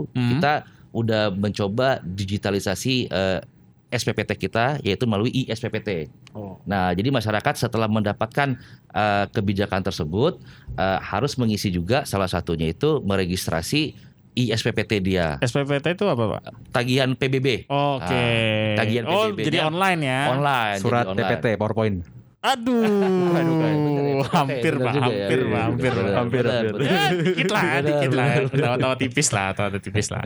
[0.10, 0.30] Hmm.
[0.34, 0.54] kita
[0.90, 3.40] udah mencoba digitalisasi eh,
[3.88, 6.12] SPPT kita yaitu melalui iSPPT.
[6.36, 6.60] Oh.
[6.68, 8.60] Nah, jadi masyarakat setelah mendapatkan
[8.92, 10.44] eh, kebijakan tersebut
[10.76, 13.96] eh, harus mengisi juga salah satunya itu meregistrasi
[14.38, 16.42] iSPPT dia, SPPT itu apa, Pak?
[16.70, 18.06] tagihan PBB Oke.
[18.06, 20.22] Nah, tagihan oh, PBB-nya jadi online ya.
[20.30, 20.78] online.
[20.78, 21.30] Surat jadi online.
[21.42, 22.17] TPT, PowerPoint.
[22.48, 25.02] Aduh, Bukan, bukan, bener ya, hampir Pak, ya.
[25.04, 26.74] hampir, Iya, Pak, hampir, bener, hampir, bener, hampir.
[26.74, 26.88] bener.
[26.88, 28.28] Ya, dikit lah, dikit lah.
[28.48, 30.24] Tahu-tahu tipis lah, tahu-tahu tipis lah.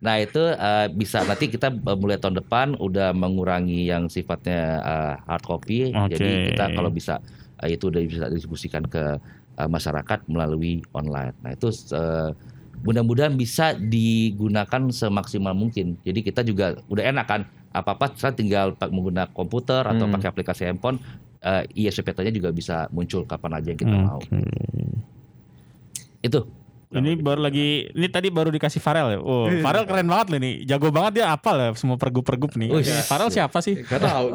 [0.00, 5.14] Nah itu eh, bisa nanti kita eh, mulai tahun depan udah mengurangi yang sifatnya eh,
[5.22, 5.92] hard copy.
[5.92, 6.16] Oke.
[6.16, 7.20] Jadi kita kalau bisa
[7.60, 9.20] eh, itu udah bisa distribusikan ke
[9.54, 11.36] eh, masyarakat melalui online.
[11.44, 12.30] Nah itu eh,
[12.78, 15.98] mudah-mudahan bisa digunakan semaksimal mungkin.
[16.00, 20.14] Jadi kita juga udah enak kan apa-apa saya tinggal menggunakan komputer atau Hmm.
[20.16, 20.96] pakai aplikasi handphone.
[21.38, 24.18] Eh, ISPT-nya juga bisa muncul kapan aja yang kita mau.
[26.18, 26.40] Itu
[26.88, 29.18] Ini baru lagi, ini tadi baru dikasih Farel ya.
[29.20, 30.64] Oh, Farel keren banget loh nih.
[30.64, 32.72] Jago banget dia apal ya semua pergub-pergub nih.
[32.72, 33.76] Ini Farel siapa sih?
[33.78, 34.32] Gak tahu.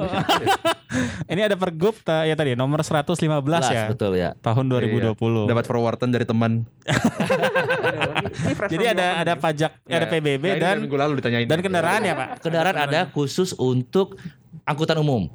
[1.34, 3.18] Ini ada pergub ta- ya tadi nomor 115
[3.66, 3.90] ya.
[3.90, 4.38] betul ya.
[4.38, 5.50] Tahun 2020.
[5.50, 6.62] Dapat forwardan dari teman.
[8.70, 11.50] Jadi ada ada pajak, ada PBB Nah, dan minggu lalu ditanyain.
[11.50, 12.30] dan kendaraan ya, Pak.
[12.40, 14.22] Kendaraan ada khusus untuk
[14.64, 15.26] angkutan umum.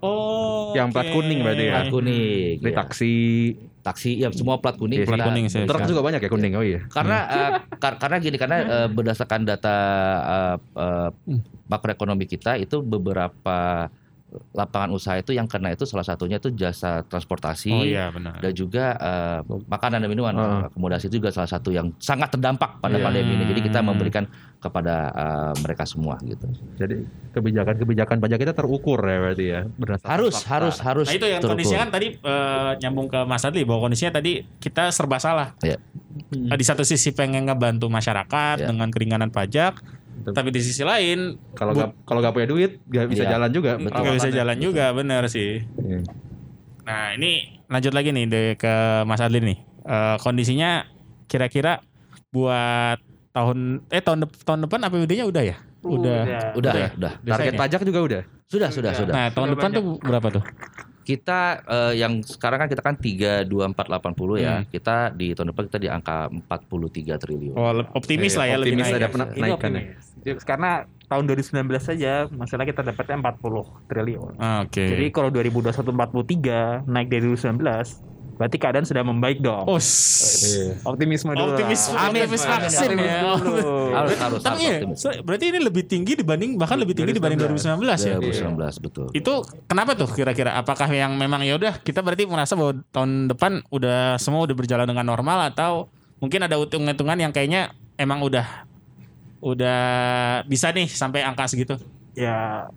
[0.00, 0.72] Oh.
[0.76, 1.14] Yang plat oke.
[1.16, 1.72] kuning berarti ya?
[1.72, 2.54] Plat kuning.
[2.60, 2.78] Dari ya.
[2.80, 3.14] taksi.
[3.86, 4.98] taksi ya semua plat kuning.
[4.98, 5.62] Iya, plat kuning sih.
[5.62, 5.90] Truk Bisa.
[5.94, 6.52] juga banyak ya kuning.
[6.58, 6.82] Oh iya.
[6.90, 9.76] Karena eh, kar- karena gini karena eh, berdasarkan data
[10.26, 11.08] eh, eh,
[11.70, 13.86] makroekonomi kita itu beberapa
[14.52, 18.36] lapangan usaha itu yang kena itu salah satunya itu jasa transportasi Oh iya benar.
[18.42, 20.60] dan juga eh, makanan dan minuman Heeh.
[20.68, 23.04] akomodasi itu juga salah satu yang sangat terdampak pada Iya.
[23.06, 23.44] pandemi ini.
[23.46, 24.26] Jadi kita memberikan
[24.58, 26.42] kepada eh, mereka semua gitu.
[26.74, 29.60] Jadi kebijakan-kebijakan pajak kita terukur ya berarti ya.
[29.70, 30.50] Berdasarkan Harus fakta.
[30.52, 31.52] harus harus Nah itu yang terukur.
[31.54, 35.54] kondisinya kan tadi eh, nyambung ke Mas Adli bahwa kondisinya tadi kita serba salah.
[35.62, 35.78] Iya.
[36.34, 38.66] Eh, Di satu sisi pengen ngebantu masyarakat Iya.
[38.66, 39.78] dengan keringanan pajak,
[40.26, 43.30] tapi di sisi lain Kalau nggak kalau nggak punya duit nggak bisa Iya.
[43.34, 43.72] jalan juga.
[43.74, 43.86] Betul.
[43.86, 44.38] nggak bisa perawatannya.
[44.38, 45.50] jalan juga, bener sih.
[45.76, 45.98] Iya.
[46.82, 47.32] Nah ini
[47.66, 49.58] lanjut lagi nih deh ke Mas Adli nih.
[49.82, 50.86] Eh, kondisinya
[51.24, 51.82] kira-kira
[52.28, 52.98] buat
[53.30, 55.56] tahun eh tahun dep- tahun depan APBD-nya udah ya?
[55.80, 56.22] Udah.
[56.54, 56.72] Udah, Udah.
[56.92, 57.12] udah.
[57.16, 57.58] Target Biasanya.
[57.58, 58.22] pajak juga udah.
[58.46, 59.12] Sudah, sudah, sudah.
[59.12, 60.44] Nah tahun Udah depan tuh berapa tuh?
[61.06, 64.54] Kita eh, yang sekarang kan kita kan 32480 ya.
[64.58, 64.66] Hmm.
[64.66, 67.54] Kita di tahun depan kita di angka 43 triliun.
[67.54, 68.96] Oh optimis Iya, lah ya lebih optimis naik.
[68.96, 69.10] ada ya.
[69.30, 69.82] Ini Naikkan ya.
[70.26, 70.42] optimis.
[70.42, 70.70] Karena
[71.06, 74.32] tahun 2019 saja masalah kita dapatnya 40 triliun.
[74.36, 74.82] Ah, Oke.
[74.82, 78.02] Jadi kalau 2021 43 naik dari 2019
[78.36, 79.64] berarti keadaan sudah membaik dong.
[79.64, 81.56] Oh, s- Optimisme dulu.
[81.56, 82.12] Optimis, lah.
[82.12, 83.20] optimis Amin, vaksin amin, ya.
[83.96, 87.80] Harus harus Tapi iya, so- berarti ini lebih tinggi dibanding bahkan lebih tinggi dibanding 2019
[87.98, 88.16] ya.
[88.20, 89.06] 2019 betul.
[89.10, 90.52] Itu kenapa tuh kira-kira?
[90.54, 94.84] Apakah yang memang ya udah kita berarti merasa bahwa tahun depan udah semua udah berjalan
[94.84, 95.88] dengan normal atau
[96.20, 98.68] mungkin ada hitung-hitungan yang kayaknya emang udah
[99.40, 99.80] udah
[100.44, 101.76] bisa nih sampai angka segitu.
[102.12, 102.68] Ya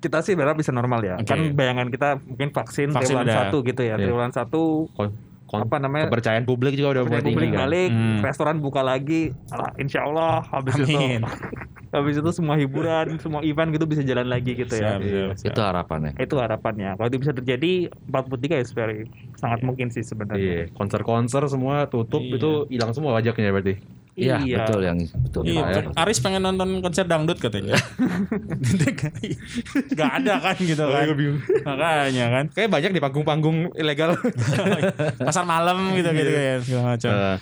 [0.00, 1.14] kita sih berharap bisa normal ya.
[1.16, 1.28] Oke.
[1.28, 3.94] Kan bayangan kita mungkin vaksin, Vaksin triwulan satu gitu ya.
[3.94, 4.02] Iya.
[4.02, 5.12] Triwulan satu Kon-
[5.44, 6.08] kon- apa namanya?
[6.08, 7.64] Kepercayaan publik juga udah mulai Kepercayaan publik tinggi kan.
[7.66, 8.18] balik, Hmm.
[8.20, 9.22] restoran buka lagi.
[9.48, 11.20] Alah, insya Allah habis itu Amin.
[11.90, 14.94] habis itu semua hiburan, semua event gitu bisa jalan lagi gitu ya.
[14.94, 15.48] Siap, siap, siap.
[15.52, 16.12] Itu harapannya.
[16.16, 16.90] Itu harapannya.
[16.94, 17.72] Kalau itu bisa terjadi
[18.06, 19.04] 43 ya very
[19.36, 20.70] sangat mungkin sih Iya, sebenarnya.
[20.72, 22.38] konser-konser semua tutup Iya.
[22.38, 23.74] itu hilang semua pajaknya berarti.
[24.18, 25.42] Iya, betul yang betul.
[25.46, 25.80] Iya, ya.
[26.02, 27.78] Aris pengen nonton konser dangdut katanya.
[29.98, 31.06] Gak ada kan gitu kan.
[31.62, 32.44] Makanya kan.
[32.50, 34.18] Kayak banyak di panggung-panggung ilegal.
[35.26, 37.10] Pasar malam gitu gitu ya segala macam.
[37.10, 37.36] Eh,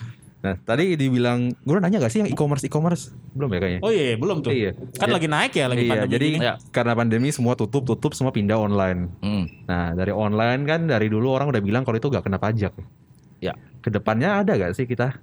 [0.44, 3.16] nah, tadi dibilang, gue nanya gak sih yang e-commerce e-commerce?
[3.32, 3.80] Belum ya kayaknya.
[3.80, 4.52] Oh iya, belum tuh.
[4.52, 4.76] Iya.
[5.00, 6.38] Kan lagi naik ya lagi iya, pandemi jadi ini.
[6.44, 6.54] Ya.
[6.68, 9.08] karena pandemi semua tutup-tutup semua pindah online.
[9.24, 9.48] Hmm.
[9.64, 12.76] Nah, dari online kan dari dulu orang udah bilang kalau itu gak kena pajak.
[13.40, 13.56] Ya.
[13.80, 15.16] Ke depannya ada gak sih kita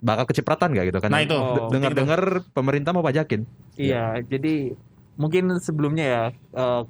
[0.00, 1.10] bakal kecipratan gak gitu kan?
[1.12, 1.36] Nah, itu.
[1.36, 2.20] Oh, Dengar-dengar
[2.52, 3.44] pemerintah mau pajakin.
[3.76, 4.72] Iya, jadi
[5.16, 6.82] mungkin sebelumnya ya eh,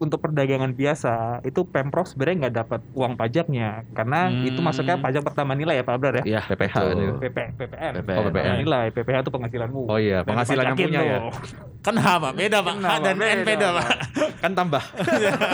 [0.00, 1.12] untuk perdagangan biasa
[1.44, 4.48] itu pemprov sebenarnya nggak dapat uang pajaknya karena Hmm.
[4.48, 6.24] itu masuknya pajak pertama nilai ya Pak Abrar ya.
[6.24, 7.04] Iya, PPH itu.
[7.20, 7.92] PP, PPN.
[8.00, 8.16] PPN.
[8.16, 8.54] Oh, PPN.
[8.64, 9.82] Nilai PPH itu penghasilanmu.
[9.86, 11.18] Oh iya, penghasilan yang punya ya.
[11.84, 12.74] Kan H Pak, beda Pak.
[12.80, 13.88] H dan N beda Pak.
[14.42, 14.80] Kan tambah.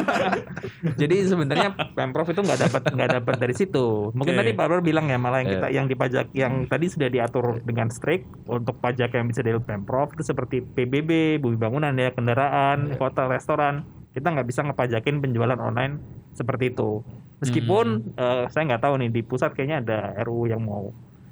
[1.00, 4.10] Jadi sebenarnya pemprov itu nggak dapat nggak dapat dari situ.
[4.14, 4.40] Mungkin Oke.
[4.40, 5.54] tadi Pak Abrar bilang ya malah yang Iya.
[5.56, 10.14] kita yang dipajak yang tadi sudah diatur dengan strict untuk pajak yang bisa dari pemprov
[10.14, 12.98] itu seperti PBB, bumi bangunan ya, kendaraan, Iya.
[12.98, 13.82] hotel, restoran.
[14.16, 16.00] Kita nggak bisa ngepajakin penjualan online
[16.32, 17.04] seperti itu.
[17.36, 20.88] Meskipun eh, saya nggak tahu nih di pusat kayaknya ada RU yang mau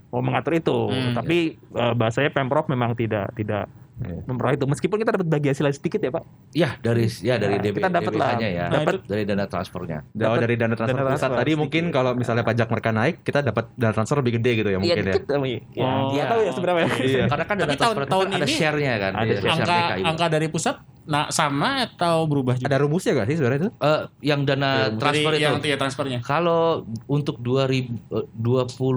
[0.07, 1.17] mau mengatur itu, Hmm.
[1.17, 4.27] tapi eh, bahasanya pemprov memang tidak tidak Iya.
[4.27, 4.67] memperoleh itu.
[4.67, 6.25] Meskipun kita dapat bagi hasil sedikit ya Pak.
[6.51, 8.31] Iya, dari ya dari Nah, DB, kita dapat lah.
[8.37, 8.67] Ya.
[8.69, 9.99] Dapat dari dana transfernya.
[10.03, 13.23] Oh, Dapat dari dana transfer dana pusat transfer tadi mungkin kalau misalnya pajak mereka naik,
[13.23, 15.05] kita dapat dana transfer lebih gede gitu ya Iya mungkin ya.
[15.09, 16.11] dikit tapi ya, Oh.
[16.11, 16.79] nggak tahu ya seberapa.
[16.85, 17.25] Iya.
[17.25, 19.13] Karena kan dana Tapi tahun- transfer itu tahun kan ada ini share-nya kan.
[19.15, 19.47] ada Iya, share.
[19.47, 20.03] share Angka DKI.
[20.05, 22.69] angka dari pusat nah sama atau berubah juga?
[22.69, 23.71] Ada rumusnya gak sih sebenarnya itu?
[23.77, 25.45] Eh, yang dana Dari transfer itu.
[25.45, 26.19] yang ya, transfernya.
[26.21, 28.25] Kalau untuk 2020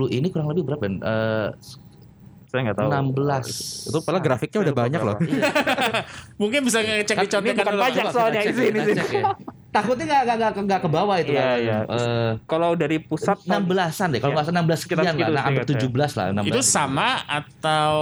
[0.10, 0.84] ini kurang lebih berapa?
[0.88, 1.50] Eh,
[2.48, 2.90] Saya nggak tahu.
[3.12, 3.92] 16.
[3.92, 5.18] Itu padahal grafiknya udah banyak loh.
[6.42, 7.84] Mungkin bisa ngecek Kan dicontekan bukan dulu.
[7.84, 8.60] pajak soalnya, kita
[8.96, 9.24] cek,
[9.68, 9.74] ya.
[9.74, 11.58] Takutnya nggak nggak nggak nggak ke bawah itu Iya, kan.
[11.60, 11.80] iya.
[11.86, 14.20] Eh, Kalau dari pusat 16-an deh.
[14.20, 14.36] Kalau Iya.
[14.36, 15.14] nggak salah 16 Sekitar sekian lah.
[15.14, 15.82] segitu, Nah, hampir sekitar.
[15.84, 16.26] 17 lah.
[16.32, 16.48] 16.
[16.48, 17.96] Itu sama atau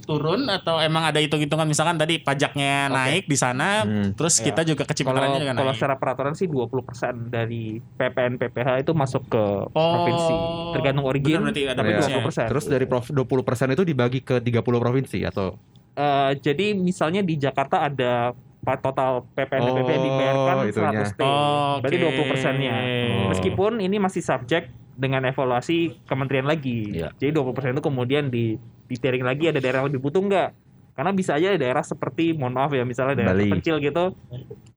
[0.00, 2.94] turun atau emang ada hitung-hitungan misalkan tadi pajaknya Oke.
[2.94, 4.12] naik di sana Hmm.
[4.12, 4.50] terus Ya.
[4.50, 5.78] kita juga kalau kecipratannya juga kalau naik.
[5.78, 10.34] secara peraturan sih 20% dari PPN PPH itu masuk ke Oh, provinsi.
[10.74, 11.38] Tergantung origin.
[11.38, 11.96] benar berarti ada tapi Iya.
[11.96, 12.16] bonusnya.
[12.18, 12.48] 20%.
[12.48, 15.54] Terus dari prof, 20% itu dibagi ke 30 provinsi atau
[15.92, 18.32] Eh, jadi misalnya di Jakarta ada
[18.62, 21.02] total PPN Oh, dibayarkan itunya.
[21.02, 21.20] 100 T.
[21.20, 22.06] Oh, Berarti oke.
[22.14, 22.74] 20 persennya.
[22.74, 23.28] Oh.
[23.34, 26.94] Meskipun ini masih subjek dengan evaluasi kementerian lagi.
[26.94, 27.10] Iya.
[27.16, 28.54] Jadi 20 persen itu kemudian di
[28.86, 30.48] ditiring lagi ada daerah yang lebih butuh nggak?
[30.92, 33.48] Karena bisa aja daerah seperti mohon maaf ya misalnya daerah Bali.
[33.48, 34.04] terpencil gitu.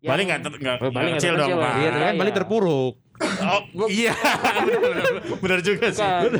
[0.01, 1.59] Bali nggak ter- Oh, Bali dong terpencil pak.
[1.59, 1.73] lah.
[1.75, 2.37] Iya, kan Bali iya.
[2.39, 2.93] terpuruk.
[3.17, 4.11] Oh iya,
[5.41, 6.03] benar, juga sih.
[6.03, 6.31] Bukan.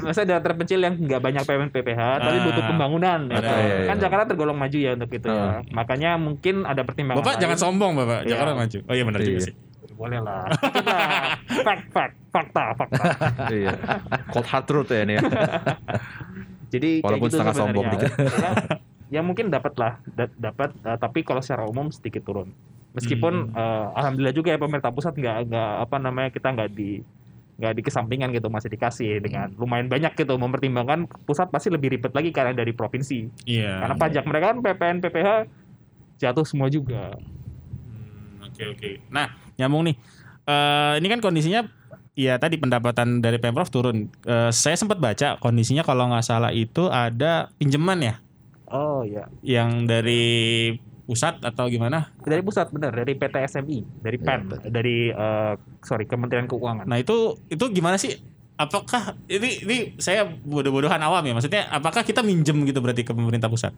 [0.00, 2.44] Maksudnya daerah terpencil yang nggak banyak PPN PPH tapi Ah.
[2.44, 3.20] butuh pembangunan.
[3.26, 3.58] ya Ada, kan?
[3.58, 3.86] iya, iya.
[3.86, 5.34] Kan Jakarta tergolong maju ya untuk itu Ah.
[5.34, 5.48] ya.
[5.70, 7.18] Makanya mungkin ada pertimbangan.
[7.18, 7.42] Bapak lain.
[7.42, 8.30] jangan sombong bapak, Iya.
[8.30, 8.78] Jakarta maju.
[8.80, 9.44] Oh iya benar juga Iya.
[9.44, 9.54] sih.
[9.94, 10.44] Boleh lah.
[11.66, 13.04] Fact fact fakta fakta.
[13.48, 13.72] iya.
[14.28, 15.22] Cold hard truth ya ini ya.
[16.72, 18.10] Jadi kayak Walaupun gitu setengah sombong sebenarnya.
[18.18, 18.50] ya,
[19.08, 20.74] ya mungkin dapat lah, da- dapat.
[20.76, 22.50] eh, tapi kalau secara umum sedikit turun.
[22.94, 23.54] Meskipun Hmm.
[23.54, 27.02] eh, alhamdulillah juga ya pemerintah pusat nggak nggak apa namanya kita nggak di
[27.54, 32.10] nggak di kesampingan gitu masih dikasih dengan lumayan banyak gitu mempertimbangkan pusat pasti lebih ribet
[32.10, 33.78] lagi karena dari provinsi Iya.
[33.78, 35.28] karena pajak mereka kan PPN PPH
[36.16, 38.90] jatuh semua juga Hmm, Oke oke.
[39.08, 39.96] Nah nyambung nih.
[40.44, 41.62] Eh ini kan kondisinya
[42.14, 44.06] ya tadi pendapatan dari pemprov turun.
[44.22, 48.14] Eh, saya sempat baca kondisinya kalau nggak salah itu ada pinjaman ya,
[48.66, 50.74] oh ya yang dari
[51.04, 52.12] pusat atau gimana?
[52.24, 54.58] dari pusat benar dari PT SMI dari Ya, PEN betul.
[54.72, 55.52] dari eh,
[55.84, 58.16] sorry Kementerian Keuangan Nah itu itu gimana sih?
[58.54, 61.34] Apakah ini ini saya bodoh-bodohan awam ya?
[61.34, 63.74] Maksudnya apakah kita minjem gitu berarti ke pemerintah pusat?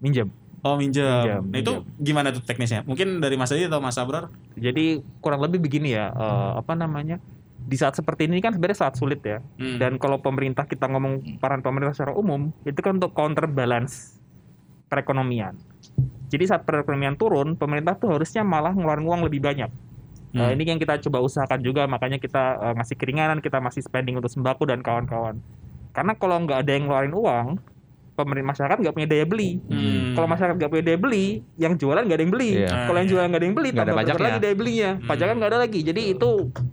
[0.00, 0.28] minjem
[0.64, 1.06] Oh minjem.
[1.06, 2.82] Minjem, nah itu gimana tuh teknisnya?
[2.82, 4.32] Mungkin dari Mas Adi atau Mas Abrar?
[4.58, 7.22] Jadi kurang lebih begini ya, eh, apa namanya?
[7.66, 9.38] Di saat seperti ini kan sebenarnya saat sulit ya.
[9.62, 9.78] Hmm.
[9.78, 14.15] Dan kalau pemerintah kita ngomong peran pemerintah secara umum, itu kan untuk counterbalance
[14.86, 15.54] perekonomian.
[16.26, 19.70] Jadi saat perekonomian turun, pemerintah tuh harusnya malah ngeluarin uang lebih banyak.
[20.28, 20.52] Eh, Hmm.
[20.52, 24.28] ini yang kita coba usahakan juga, makanya kita eh, ngasih keringanan, kita masih spending untuk
[24.28, 25.38] sembako dan kawan-kawan.
[25.90, 27.46] Karena kalau nggak ada yang ngeluarin uang,
[28.12, 29.60] pemerintah masyarakat nggak punya daya beli.
[29.64, 30.12] Hmm.
[30.12, 32.50] Kalau masyarakat nggak punya daya beli, yang jualan nggak ada yang beli.
[32.58, 32.68] Iya.
[32.84, 34.24] Kalau yang jualan nggak ada yang beli, Nggak ada tambah pajaknya.
[34.26, 34.90] lagi daya belinya.
[34.92, 35.06] Hmm.
[35.06, 35.80] Pajaknya nggak ada lagi.
[35.84, 36.30] Jadi itu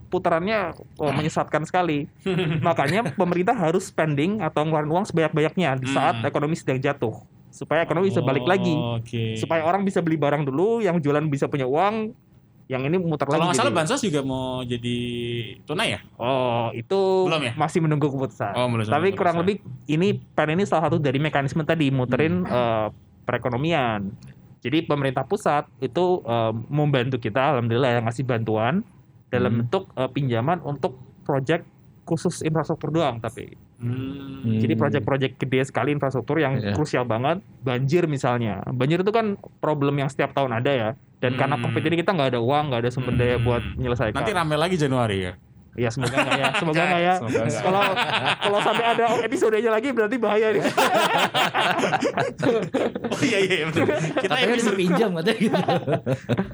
[0.09, 0.59] putarannya
[0.97, 1.99] oh, menyesatkan sekali.
[2.67, 6.27] Makanya pemerintah harus spending atau ngeluarin uang sebanyak-banyaknya di saat Hmm.
[6.27, 7.15] ekonomi sedang jatuh.
[7.53, 8.73] Supaya ekonomi bisa balik lagi.
[8.73, 9.37] Oh, Oke.
[9.37, 12.09] Supaya orang bisa beli barang dulu, yang jualan bisa punya uang,
[12.65, 13.45] yang ini muter Kalau lagi.
[13.45, 13.77] nggak salah jadi.
[13.77, 14.97] bansos juga mau jadi
[15.61, 15.99] tunai ya?
[16.15, 17.53] Oh, itu Belum ya?
[17.53, 18.53] masih menunggu keputusan.
[18.53, 19.41] Oh, Tapi kurang keputusan.
[19.43, 22.49] lebih ini PEN ini salah satu dari mekanisme tadi muterin Hmm.
[22.49, 22.87] eh,
[23.23, 24.09] perekonomian.
[24.59, 28.81] Jadi pemerintah pusat itu eh, membantu kita, alhamdulillah yang ngasih bantuan
[29.27, 29.59] dalam Hmm.
[29.61, 31.67] bentuk eh, pinjaman untuk proyek
[32.03, 33.55] khusus infrastruktur doang tapi.
[33.83, 34.59] Hmm.
[34.63, 36.71] Jadi proyek-proyek gede sekali infrastruktur yang Iya.
[36.71, 38.63] krusial banget, banjir misalnya.
[38.65, 40.89] Banjir itu kan problem yang setiap tahun ada ya.
[41.19, 41.67] Dan karena Hmm.
[41.67, 43.43] Covid ini kita nggak ada uang, nggak ada sumber daya Hmm.
[43.43, 44.15] buat menyelesaikan.
[44.15, 45.33] Nanti rame lagi Januari ya.
[45.73, 47.13] Ya semoga nggak ya, semoga nggak ya.
[47.65, 47.81] Kalau
[48.37, 50.61] kalau sampai ada episodenya lagi berarti bahaya nih.
[53.09, 53.89] Oh iya iya iya, betul.
[53.89, 55.57] Kita Katanya episode dipinjam katanya gitu.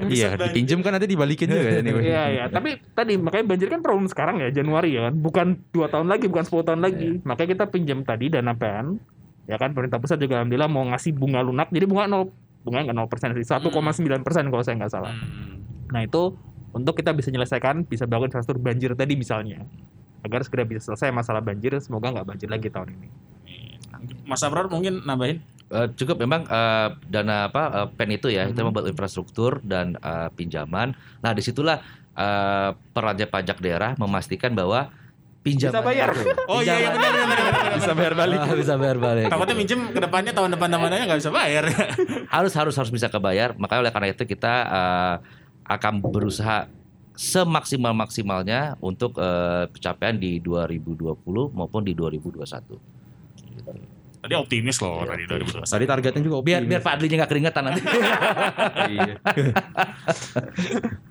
[0.07, 1.93] Iya, dipinjem kan nanti dibalikin juga ya nih.
[1.99, 2.43] Iya iya.
[2.47, 6.25] Tapi tadi makanya banjir kan problem sekarang ya Januari ya kan, bukan dua tahun lagi,
[6.31, 7.19] bukan 10 tahun lagi.
[7.27, 9.03] Makanya kita pinjam tadi dana PEN,
[9.51, 12.31] ya kan pemerintah pusat juga alhamdulillah mau ngasih bunga lunak, jadi bunga nol,
[12.63, 13.67] bunga nggak nol persen sih, 1,9
[14.23, 15.11] persen kalau saya nggak salah.
[15.11, 15.59] Hmm.
[15.91, 16.39] Nah itu
[16.71, 19.65] untuk kita bisa menyelesaikan, bisa bangun infrastruktur banjir tadi misalnya.
[20.19, 23.07] Agar segera bisa selesai masalah banjir, semoga nggak banjir lagi tahun ini.
[24.23, 25.39] Mas Abror mungkin nambahin.
[25.69, 28.65] Eh, cukup memang eh, dana apa eh, pen itu ya itu Mhm.
[28.71, 30.91] membuat infrastruktur dan eh, pinjaman.
[31.19, 31.77] Nah di situlah
[32.11, 34.89] eh, perannya pajak daerah memastikan bahwa
[35.39, 36.09] pinjaman bayar.
[36.51, 37.73] Oh iya iya benar benar benar, benar.
[37.77, 38.39] Bisa bayar balik.
[38.57, 39.27] bisa bayar balik.
[39.29, 41.63] Takutnya minjem ke depannya tahun depan depannya nggak bisa bayar.
[42.27, 43.53] harus harus harus bisa kebayar.
[43.55, 45.15] Makanya oleh karena itu kita eh,
[45.69, 46.65] akan berusaha
[47.13, 51.13] semaksimal maksimalnya untuk eh, pencapaian di 2020
[51.51, 52.41] maupun di 2021.
[54.19, 55.63] Tadi optimis loh Iya, tadi optimis.
[55.63, 55.71] 2021.
[55.71, 56.69] Tadi targetnya juga Biar optimis.
[56.71, 57.81] biar Pak Adlinya nggak keringetan nanti.
[58.89, 59.13] Iya.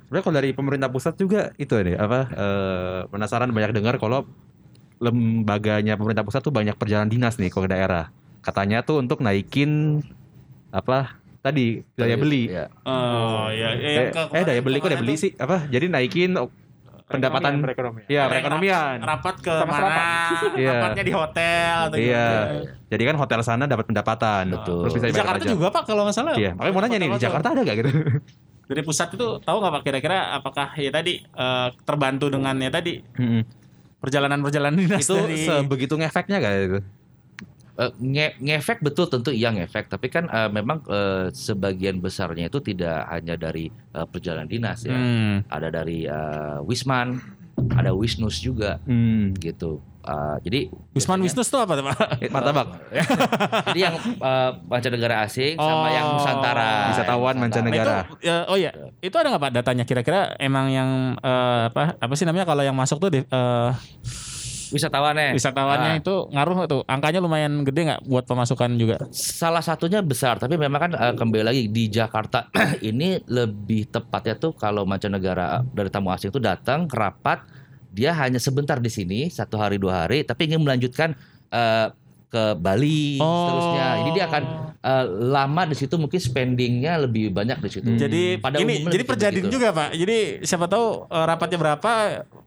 [0.04, 4.24] Sebenarnya kalau dari pemerintah pusat juga itu nih apa eh, penasaran banyak dengar kalau
[4.98, 8.10] lembaganya pemerintah pusat tuh banyak perjalanan dinas nih ke daerah.
[8.40, 10.00] Katanya tuh untuk naikin
[10.68, 11.16] apa
[11.48, 12.42] tadi daya beli.
[12.52, 12.68] Ya.
[12.84, 15.64] Oh iya, iya, Eh, eh daya beli kok daya beli sih apa?
[15.66, 16.36] Jadi naikin
[17.08, 18.04] pendapatan perekonomian.
[18.06, 18.96] ya yang perekonomian.
[19.00, 20.06] Rapat ke Sama mana?
[20.54, 20.70] Iya.
[20.76, 22.26] Rapatnya di hotel atau Iya.
[22.92, 24.44] Jadi kan hotel sana dapat pendapatan.
[24.52, 24.84] Betul.
[24.84, 26.34] Terus bisa Di Jakarta juga Pak kalau nggak salah.
[26.36, 27.24] Iya, makanya mau nanya nih di.
[27.24, 27.90] Jakarta ada gak gitu?
[28.68, 33.00] Dari pusat itu tahu nggak Pak kira-kira apakah ya tadi eh, terbantu dengan ya tadi
[33.98, 36.78] perjalanan-perjalanan dinas itu dari sebegitu ngefeknya gak itu?
[37.78, 42.58] Eh, nge- ngefek betul tentu iya ngefek tapi kan eh, memang eh, sebagian besarnya itu
[42.60, 45.46] tidak hanya dari eh, perjalanan dinas ya Hmm.
[45.46, 47.22] ada dari eh, Wisman
[47.70, 49.30] ada Wisnus juga Hmm.
[49.36, 50.60] gitu Eh, jadi
[50.90, 51.98] Wisman biasanya- Wisnus tuh apa tuh Pak?
[52.32, 52.66] Martabak.
[53.68, 55.86] jadi yang eh, mancanegara asing sama Oh.
[55.86, 57.92] yang Nusantara Wisatawan mancanegara.
[57.92, 61.94] Nah, itu, ya, oh iya, itu ada nggak Pak datanya kira-kira emang yang eh, apa
[61.94, 63.70] apa sih namanya kalau yang masuk tuh di, eh,
[64.70, 66.00] wisatawannya wisatawannya Ah.
[66.00, 66.80] itu ngaruh tuh?
[66.84, 68.96] Angkanya lumayan gede nggak buat pemasukan juga?
[69.10, 72.48] salah satunya besar tapi memang kan eh, kembali lagi di Jakarta
[72.80, 77.44] ini lebih tepatnya tuh kalau mancanegara dari tamu asing itu datang rapat
[77.88, 81.16] dia hanya sebentar di sini satu hari dua hari tapi ingin melanjutkan
[81.48, 81.88] eh,
[82.28, 83.26] ke Bali Oh.
[83.42, 84.42] seterusnya jadi dia akan
[84.78, 87.96] eh, lama di situ mungkin spendingnya lebih banyak di situ Hmm.
[87.98, 89.08] Jadi Pada ini jadi begitu.
[89.08, 89.88] perjalanan juga Pak.
[89.92, 91.90] Jadi siapa tahu eh, rapatnya berapa,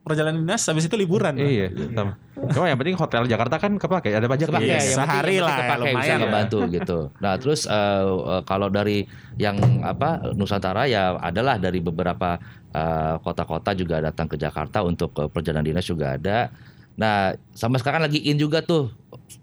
[0.02, 1.34] perjalanan dinas habis itu liburan.
[1.36, 2.14] Iya, sama.
[2.48, 5.58] Cuma yang penting hotel Jakarta kan kepake, ada pajak Kepake, Iya, yang penting- sehari lah,
[5.60, 7.00] kepake, lumayan bisa ngebantu gitu.
[7.18, 9.04] Nah terus eh, eh, kalau dari
[9.36, 12.38] yang apa Nusantara ya adalah dari beberapa
[12.70, 16.54] eh, kota-kota juga datang ke Jakarta untuk eh, perjalanan dinas juga ada.
[16.94, 18.94] Nah sama sekarang lagi in juga tuh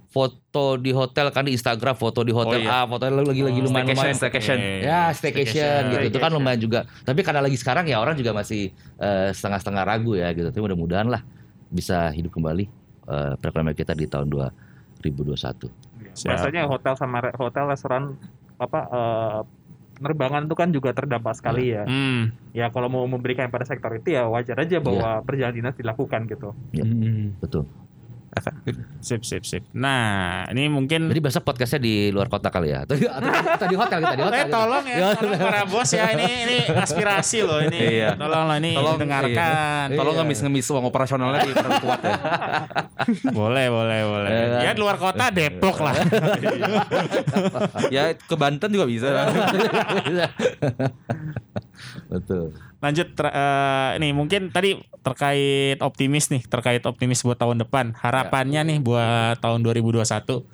[0.09, 2.83] foto di hotel kan di Instagram foto di hotel Oh, iya.
[2.83, 4.57] A foto lagi lagi Oh, lumayan lumayan staycation.
[4.81, 6.33] ya staycation gitu itu kan Staycation.
[6.35, 10.49] lumayan juga tapi karena lagi sekarang ya orang juga masih eh, setengah-setengah ragu ya gitu
[10.49, 11.21] tapi mudah-mudahan lah
[11.69, 12.65] bisa hidup kembali
[13.05, 15.69] eh, perekonomian kita di tahun 2021
[16.17, 16.35] Siap.
[16.35, 18.17] Biasanya hotel sama hotel restoran
[18.57, 19.41] apa eh,
[19.99, 21.83] penerbangan itu kan juga terdampak sekali ya.
[21.83, 22.31] Hmm.
[22.55, 26.55] Ya kalau mau memberikan pada sektor itu ya wajar aja bahwa perjalanan dinas dilakukan gitu.
[26.73, 27.35] Hmm.
[27.39, 27.67] betul
[28.99, 29.63] Sip sip sip.
[29.73, 32.83] Nah, ini mungkin Jadi besok podcastnya di luar kota kali ya?
[32.85, 34.39] Atau, atau, atau di hotel kita di hotel.
[34.39, 34.57] Eh kita.
[34.59, 37.79] tolong ya, tolong para bos ya ini ini aspirasi loh ini.
[38.03, 38.19] Iya.
[38.19, 39.87] Tolong lah ini Tolong, dengarkan.
[39.95, 40.23] Tolong Iya.
[40.25, 42.17] ngemis-ngemis uang operasionalnya di kuat ya.
[43.39, 44.31] Boleh boleh boleh.
[44.31, 44.61] Eh, kan?
[44.69, 45.95] Ya di luar kota Depok lah.
[47.95, 49.09] Ya ke Banten juga bisa.
[52.11, 52.53] Betul.
[52.79, 57.99] Lanjut ter- eh, ini mungkin tadi terkait optimis nih, terkait optimis buat tahun depan.
[57.99, 60.47] Harapannya nih buat tahun 2021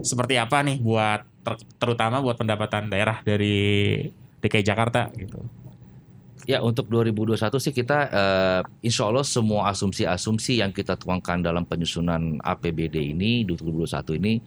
[0.00, 4.00] seperti apa nih buat ter- terutama buat pendapatan daerah dari
[4.40, 5.40] DKI Jakarta gitu.
[6.46, 12.38] Ya untuk 2021 sih kita eh, insya Allah semua asumsi-asumsi yang kita tuangkan dalam penyusunan
[12.40, 14.38] APBD ini 2021 ini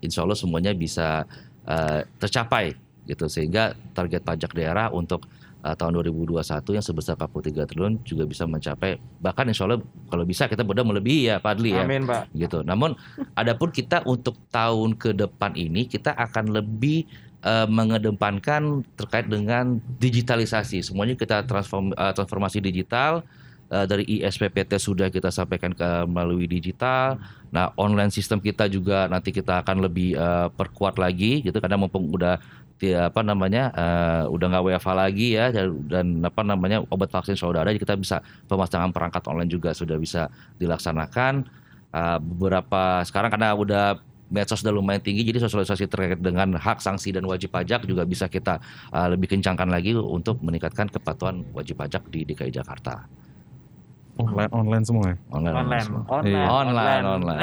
[0.00, 1.26] insya Allah semuanya bisa
[1.66, 5.26] eh, tercapai gitu sehingga target pajak daerah untuk
[5.64, 10.46] eh, tahun 2021 yang sebesar 43 triliun juga bisa mencapai bahkan insya Allah kalau bisa
[10.46, 12.30] kita mudah melebihi ya Pak Adli ya Amin, Pak.
[12.34, 12.62] gitu.
[12.62, 12.94] Namun
[13.40, 17.06] adapun kita untuk tahun ke depan ini kita akan lebih
[17.42, 20.82] eh, mengedepankan terkait dengan digitalisasi.
[20.82, 23.22] Semuanya kita transform eh, transformasi digital
[23.70, 27.18] eh, dari ISPPT sudah kita sampaikan ke melalui digital.
[27.48, 32.10] Nah, online sistem kita juga nanti kita akan lebih eh, perkuat lagi gitu karena mumpung
[32.10, 32.38] udah
[32.78, 37.34] di- apa namanya eh, udah nggak WFH lagi ya dan, dan apa namanya obat vaksin
[37.34, 41.44] sudah ada jadi kita bisa pemasangan perangkat online juga sudah bisa dilaksanakan
[41.88, 43.96] Uh, beberapa sekarang karena udah
[44.28, 48.28] medsos sudah lumayan tinggi jadi sosialisasi terkait dengan hak sanksi dan wajib pajak juga bisa
[48.28, 48.60] kita
[48.92, 53.08] uh, lebih kencangkan lagi untuk meningkatkan kepatuhan wajib pajak di DKI Jakarta
[54.20, 55.16] Online online semua ya.
[55.32, 56.44] online Online, online, Iya.
[56.52, 57.40] online online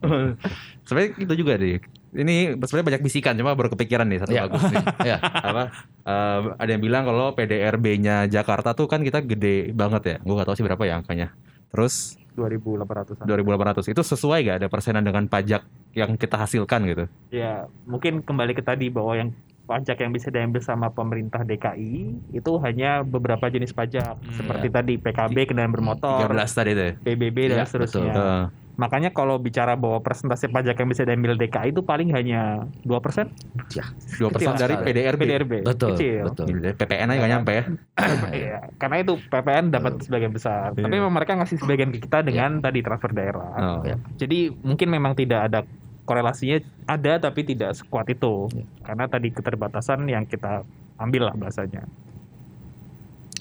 [0.88, 1.76] Sebenarnya itu juga deh.
[2.16, 4.42] Ini sebenarnya banyak bisikan cuma baru kepikiran nih satu Iya.
[4.48, 4.84] bagus nih.
[5.12, 5.62] ya apa
[6.08, 10.16] eh, ada yang bilang kalau PDRB-nya Jakarta tuh kan kita gede banget ya.
[10.24, 11.36] Gue gak tahu sih berapa ya angkanya.
[11.68, 17.04] Terus 2800 2800 itu sesuai gak ada persenan dengan pajak yang kita hasilkan gitu?
[17.28, 19.30] Ya, mungkin kembali ke tadi bahwa yang
[19.68, 25.44] pajak yang bisa diambil sama pemerintah DKI itu hanya beberapa jenis pajak seperti tadi PKB
[25.44, 26.90] kendaraan bermotor, 13 tadi ya.
[26.96, 28.12] PBB dan Iya, seterusnya.
[28.16, 28.42] Heeh.
[28.78, 34.30] Makanya kalau bicara bahwa persentase pajak yang bisa diambil DKI itu paling hanya 2% 2%
[34.38, 34.86] Kecil dari sekali.
[34.86, 35.20] PDRB.
[35.26, 35.52] PDRB.
[35.66, 36.22] betul Kecil.
[36.30, 36.46] betul
[36.78, 37.64] PPN aja gak nyampe ya.
[38.30, 40.70] Iya, karena itu PPN dapat sebagian besar.
[40.78, 40.94] Tapi Iya.
[40.94, 43.50] memang mereka ngasih sebagian ke kita dengan tadi transfer daerah.
[43.58, 43.82] Oh.
[43.82, 43.98] Ya.
[44.14, 45.66] Jadi mungkin memang tidak ada
[46.06, 48.46] korelasinya ada tapi tidak sekuat itu.
[48.54, 48.62] Ya.
[48.86, 50.62] Karena tadi keterbatasan yang kita
[50.96, 51.82] ambil lah bahasanya.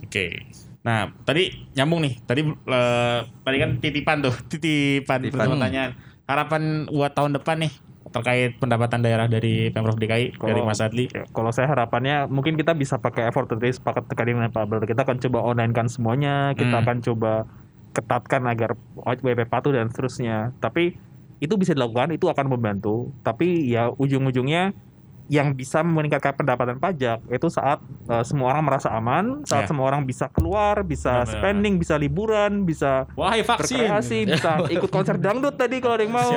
[0.01, 0.49] Oke.
[0.87, 2.13] Nah, tadi nyambung nih.
[2.23, 5.59] Tadi eh, tadi kan titipan tuh, titipan, Titipan.
[5.59, 5.91] pertanyaan.
[6.23, 7.73] Harapan buat tahun depan nih
[8.07, 11.11] terkait pendapatan daerah dari Pemprov DKI dari Mas Adli.
[11.11, 14.87] Ya, kalau saya harapannya mungkin kita bisa pakai effort tadi sepakat tadi dengan Pak Abdul.
[14.87, 16.83] Kita akan coba online kan semuanya, kita Hmm.
[16.87, 17.31] akan coba
[17.91, 20.55] ketatkan agar WP patuh dan seterusnya.
[20.63, 20.95] Tapi
[21.43, 23.11] itu bisa dilakukan, itu akan membantu.
[23.27, 24.71] Tapi ya ujung-ujungnya
[25.27, 29.69] yang bisa meningkatkan pendapatan pajak itu saat eh, semua orang merasa aman, saat Ya.
[29.69, 31.35] semua orang bisa keluar, bisa Benar-benar.
[31.35, 33.83] spending, bisa liburan, bisa Wahai vaksin.
[33.83, 36.31] berkreasi, bisa ikut konser dangdut tadi kalau ada yang mau.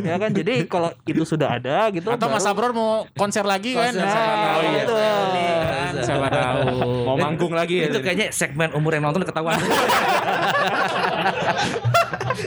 [0.00, 2.08] Ya kan, jadi kalau itu sudah ada gitu.
[2.08, 3.88] Atau Mas Abror mau konser lagi kan?
[3.88, 4.72] Konser, nah, tahu ya.
[4.78, 4.94] itu.
[4.94, 6.60] Kan, Siapa tahu.
[7.02, 7.88] Mau manggung lagi ya.
[7.88, 9.56] itu kayaknya segmen umur yang nonton ketahuan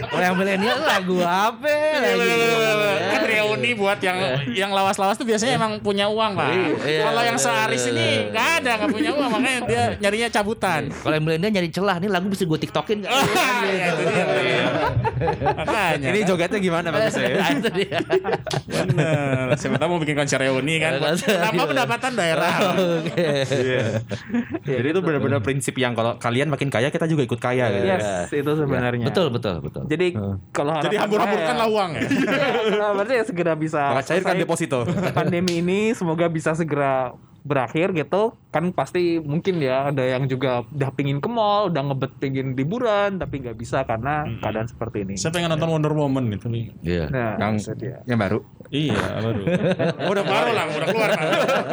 [0.01, 1.69] Kalau yang milenial lagu apa
[2.01, 2.31] lagi?
[3.13, 4.17] kan reuni buat yang
[4.49, 6.49] yang lawas-lawas tuh biasanya emang punya uang pak.
[6.85, 7.01] Iya.
[7.09, 10.81] Kalau yang searis ini nggak ada nggak punya uang makanya dia nyarinya cabutan.
[10.89, 13.11] Kalau yang milenial nyari celah nih lagu bisa gue tiktokin nggak?
[13.63, 14.65] Iya, itu dia.
[15.55, 16.07] Makanya.
[16.13, 17.45] Ini jogetnya gimana bagusnya ya?
[17.57, 17.99] Itu dia.
[18.67, 19.45] Bener.
[19.55, 20.99] Siapa tahu mau bikin konser reuni kan.
[20.99, 21.57] Reuni.
[21.63, 22.53] pendapatan daerah?
[22.99, 23.29] Oke.
[24.63, 27.85] Jadi itu benar-benar prinsip yang kalau kalian makin kaya kita juga ikut kaya gitu.
[27.87, 29.05] Yes, itu sebenarnya.
[29.07, 29.82] Betul betul betul.
[29.85, 30.07] Jadi
[30.49, 32.01] kalau Jadi harapan hambur-hamburkanlah saya- uang ya.
[32.79, 34.79] Nah, berarti ya segera bisa Maka cairkan deposito.
[35.11, 40.93] pandemi ini semoga bisa segera berakhir gitu kan pasti mungkin ya ada yang juga udah
[40.93, 44.39] pingin ke mall udah ngebet pingin liburan tapi nggak bisa karena Mm-mm.
[44.39, 46.69] keadaan seperti ini Saya pengen nonton Wonder Woman gitu nih.
[46.79, 47.05] Iya.
[47.09, 47.89] nah Yang- itu.
[48.05, 48.39] Yang baru.
[48.69, 49.41] Iya, baru.
[50.01, 51.21] Oh, udah baru lah, udah keluar Pak.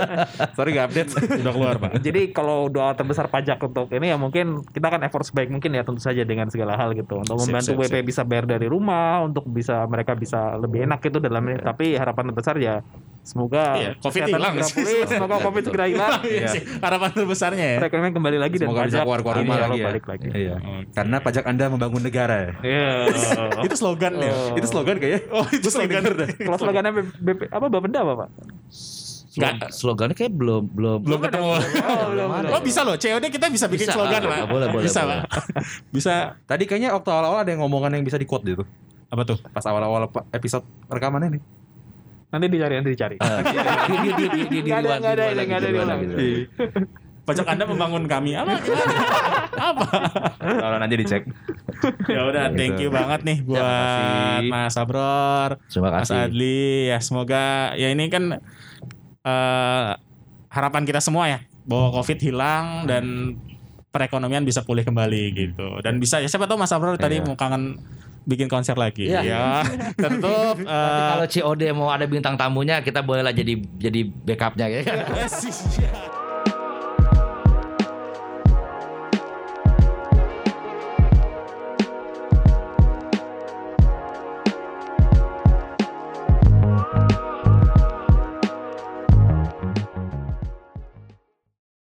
[0.57, 1.11] Sorry gak update.
[1.37, 1.91] Udah keluar Pak.
[2.01, 5.85] jadi kalau doa terbesar pajak untuk ini ya mungkin kita akan effort sebaik mungkin ya
[5.85, 9.20] tentu saja dengan segala hal gitu untuk Sip, membantu sip, WP bisa bayar dari rumah
[9.20, 12.81] untuk bisa mereka bisa lebih enak gitu dalam ini tapi harapan terbesar ya
[13.20, 16.49] semoga Iya, Covid hilang pulih, semoga covid segera hilang Iya
[16.79, 17.79] harapan terbesarnya ya.
[17.83, 19.87] perekonomian kembali lagi dan Semoga bisa pajak keluar-keluar rumah insya lagi Allah ya.
[19.91, 20.55] balik lagi Iya.
[20.57, 20.93] Oke.
[20.93, 22.39] Karena pajak Anda membangun negara.
[22.61, 22.89] Iya.
[23.66, 24.31] Itu slogan ya.
[24.31, 24.55] Oh.
[24.55, 25.21] Itu slogan kayaknya.
[25.31, 26.03] Oh, itu slogan.
[26.39, 28.29] Kalau slogannya BP, apa Bapenda apa Pak?
[29.31, 29.53] Nggak.
[29.62, 31.47] Slog- Slogannya kayak belum belum Belum ketemu.
[31.47, 32.51] Oh, belum, belum.
[32.51, 34.39] Oh bisa loh, COD kita bisa bikin Bisa, slogan ah, Pak.
[34.51, 35.23] boleh, boleh, Bisa boleh.
[35.23, 35.43] Pak.
[35.95, 36.14] Bisa.
[36.45, 38.64] Tadi kayaknya waktu awal-awal ada yang ngomongan yang bisa di quote gitu.
[39.07, 39.39] Apa tuh?
[39.45, 41.39] Pas awal-awal episode rekaman ini.
[42.31, 43.16] Nanti dicari, nanti dicari.
[43.18, 46.18] Ah, di di di di di ada, nggak ada, nggak ada, nggak.
[47.20, 48.35] Pajak Anda membangun kami.
[48.35, 48.55] Apa?
[49.61, 49.87] Apa?
[50.41, 51.26] Kalau nanti dicek.
[52.09, 54.49] Ya udah, thank you banget nih buat kasih.
[54.49, 56.26] Mas Abror, Terima Mas kasih.
[56.26, 56.89] Adli.
[56.89, 58.41] Ya semoga ya ini kan
[59.20, 59.91] eh,
[60.49, 63.37] harapan kita semua ya bahwa Covid hilang dan
[63.91, 65.78] perekonomian bisa pulih kembali gitu.
[65.83, 67.26] Dan bisa ya siapa tahu Mas Abror tadi Iya.
[67.26, 67.78] mau kangen
[68.25, 69.21] bikin konser lagi Iya.
[69.25, 69.45] ya.
[70.05, 74.81] Tentu Nanti eh, kalau COD mau ada bintang tamunya kita bolehlah jadi jadi backupnya ya
[74.85, 74.99] kan.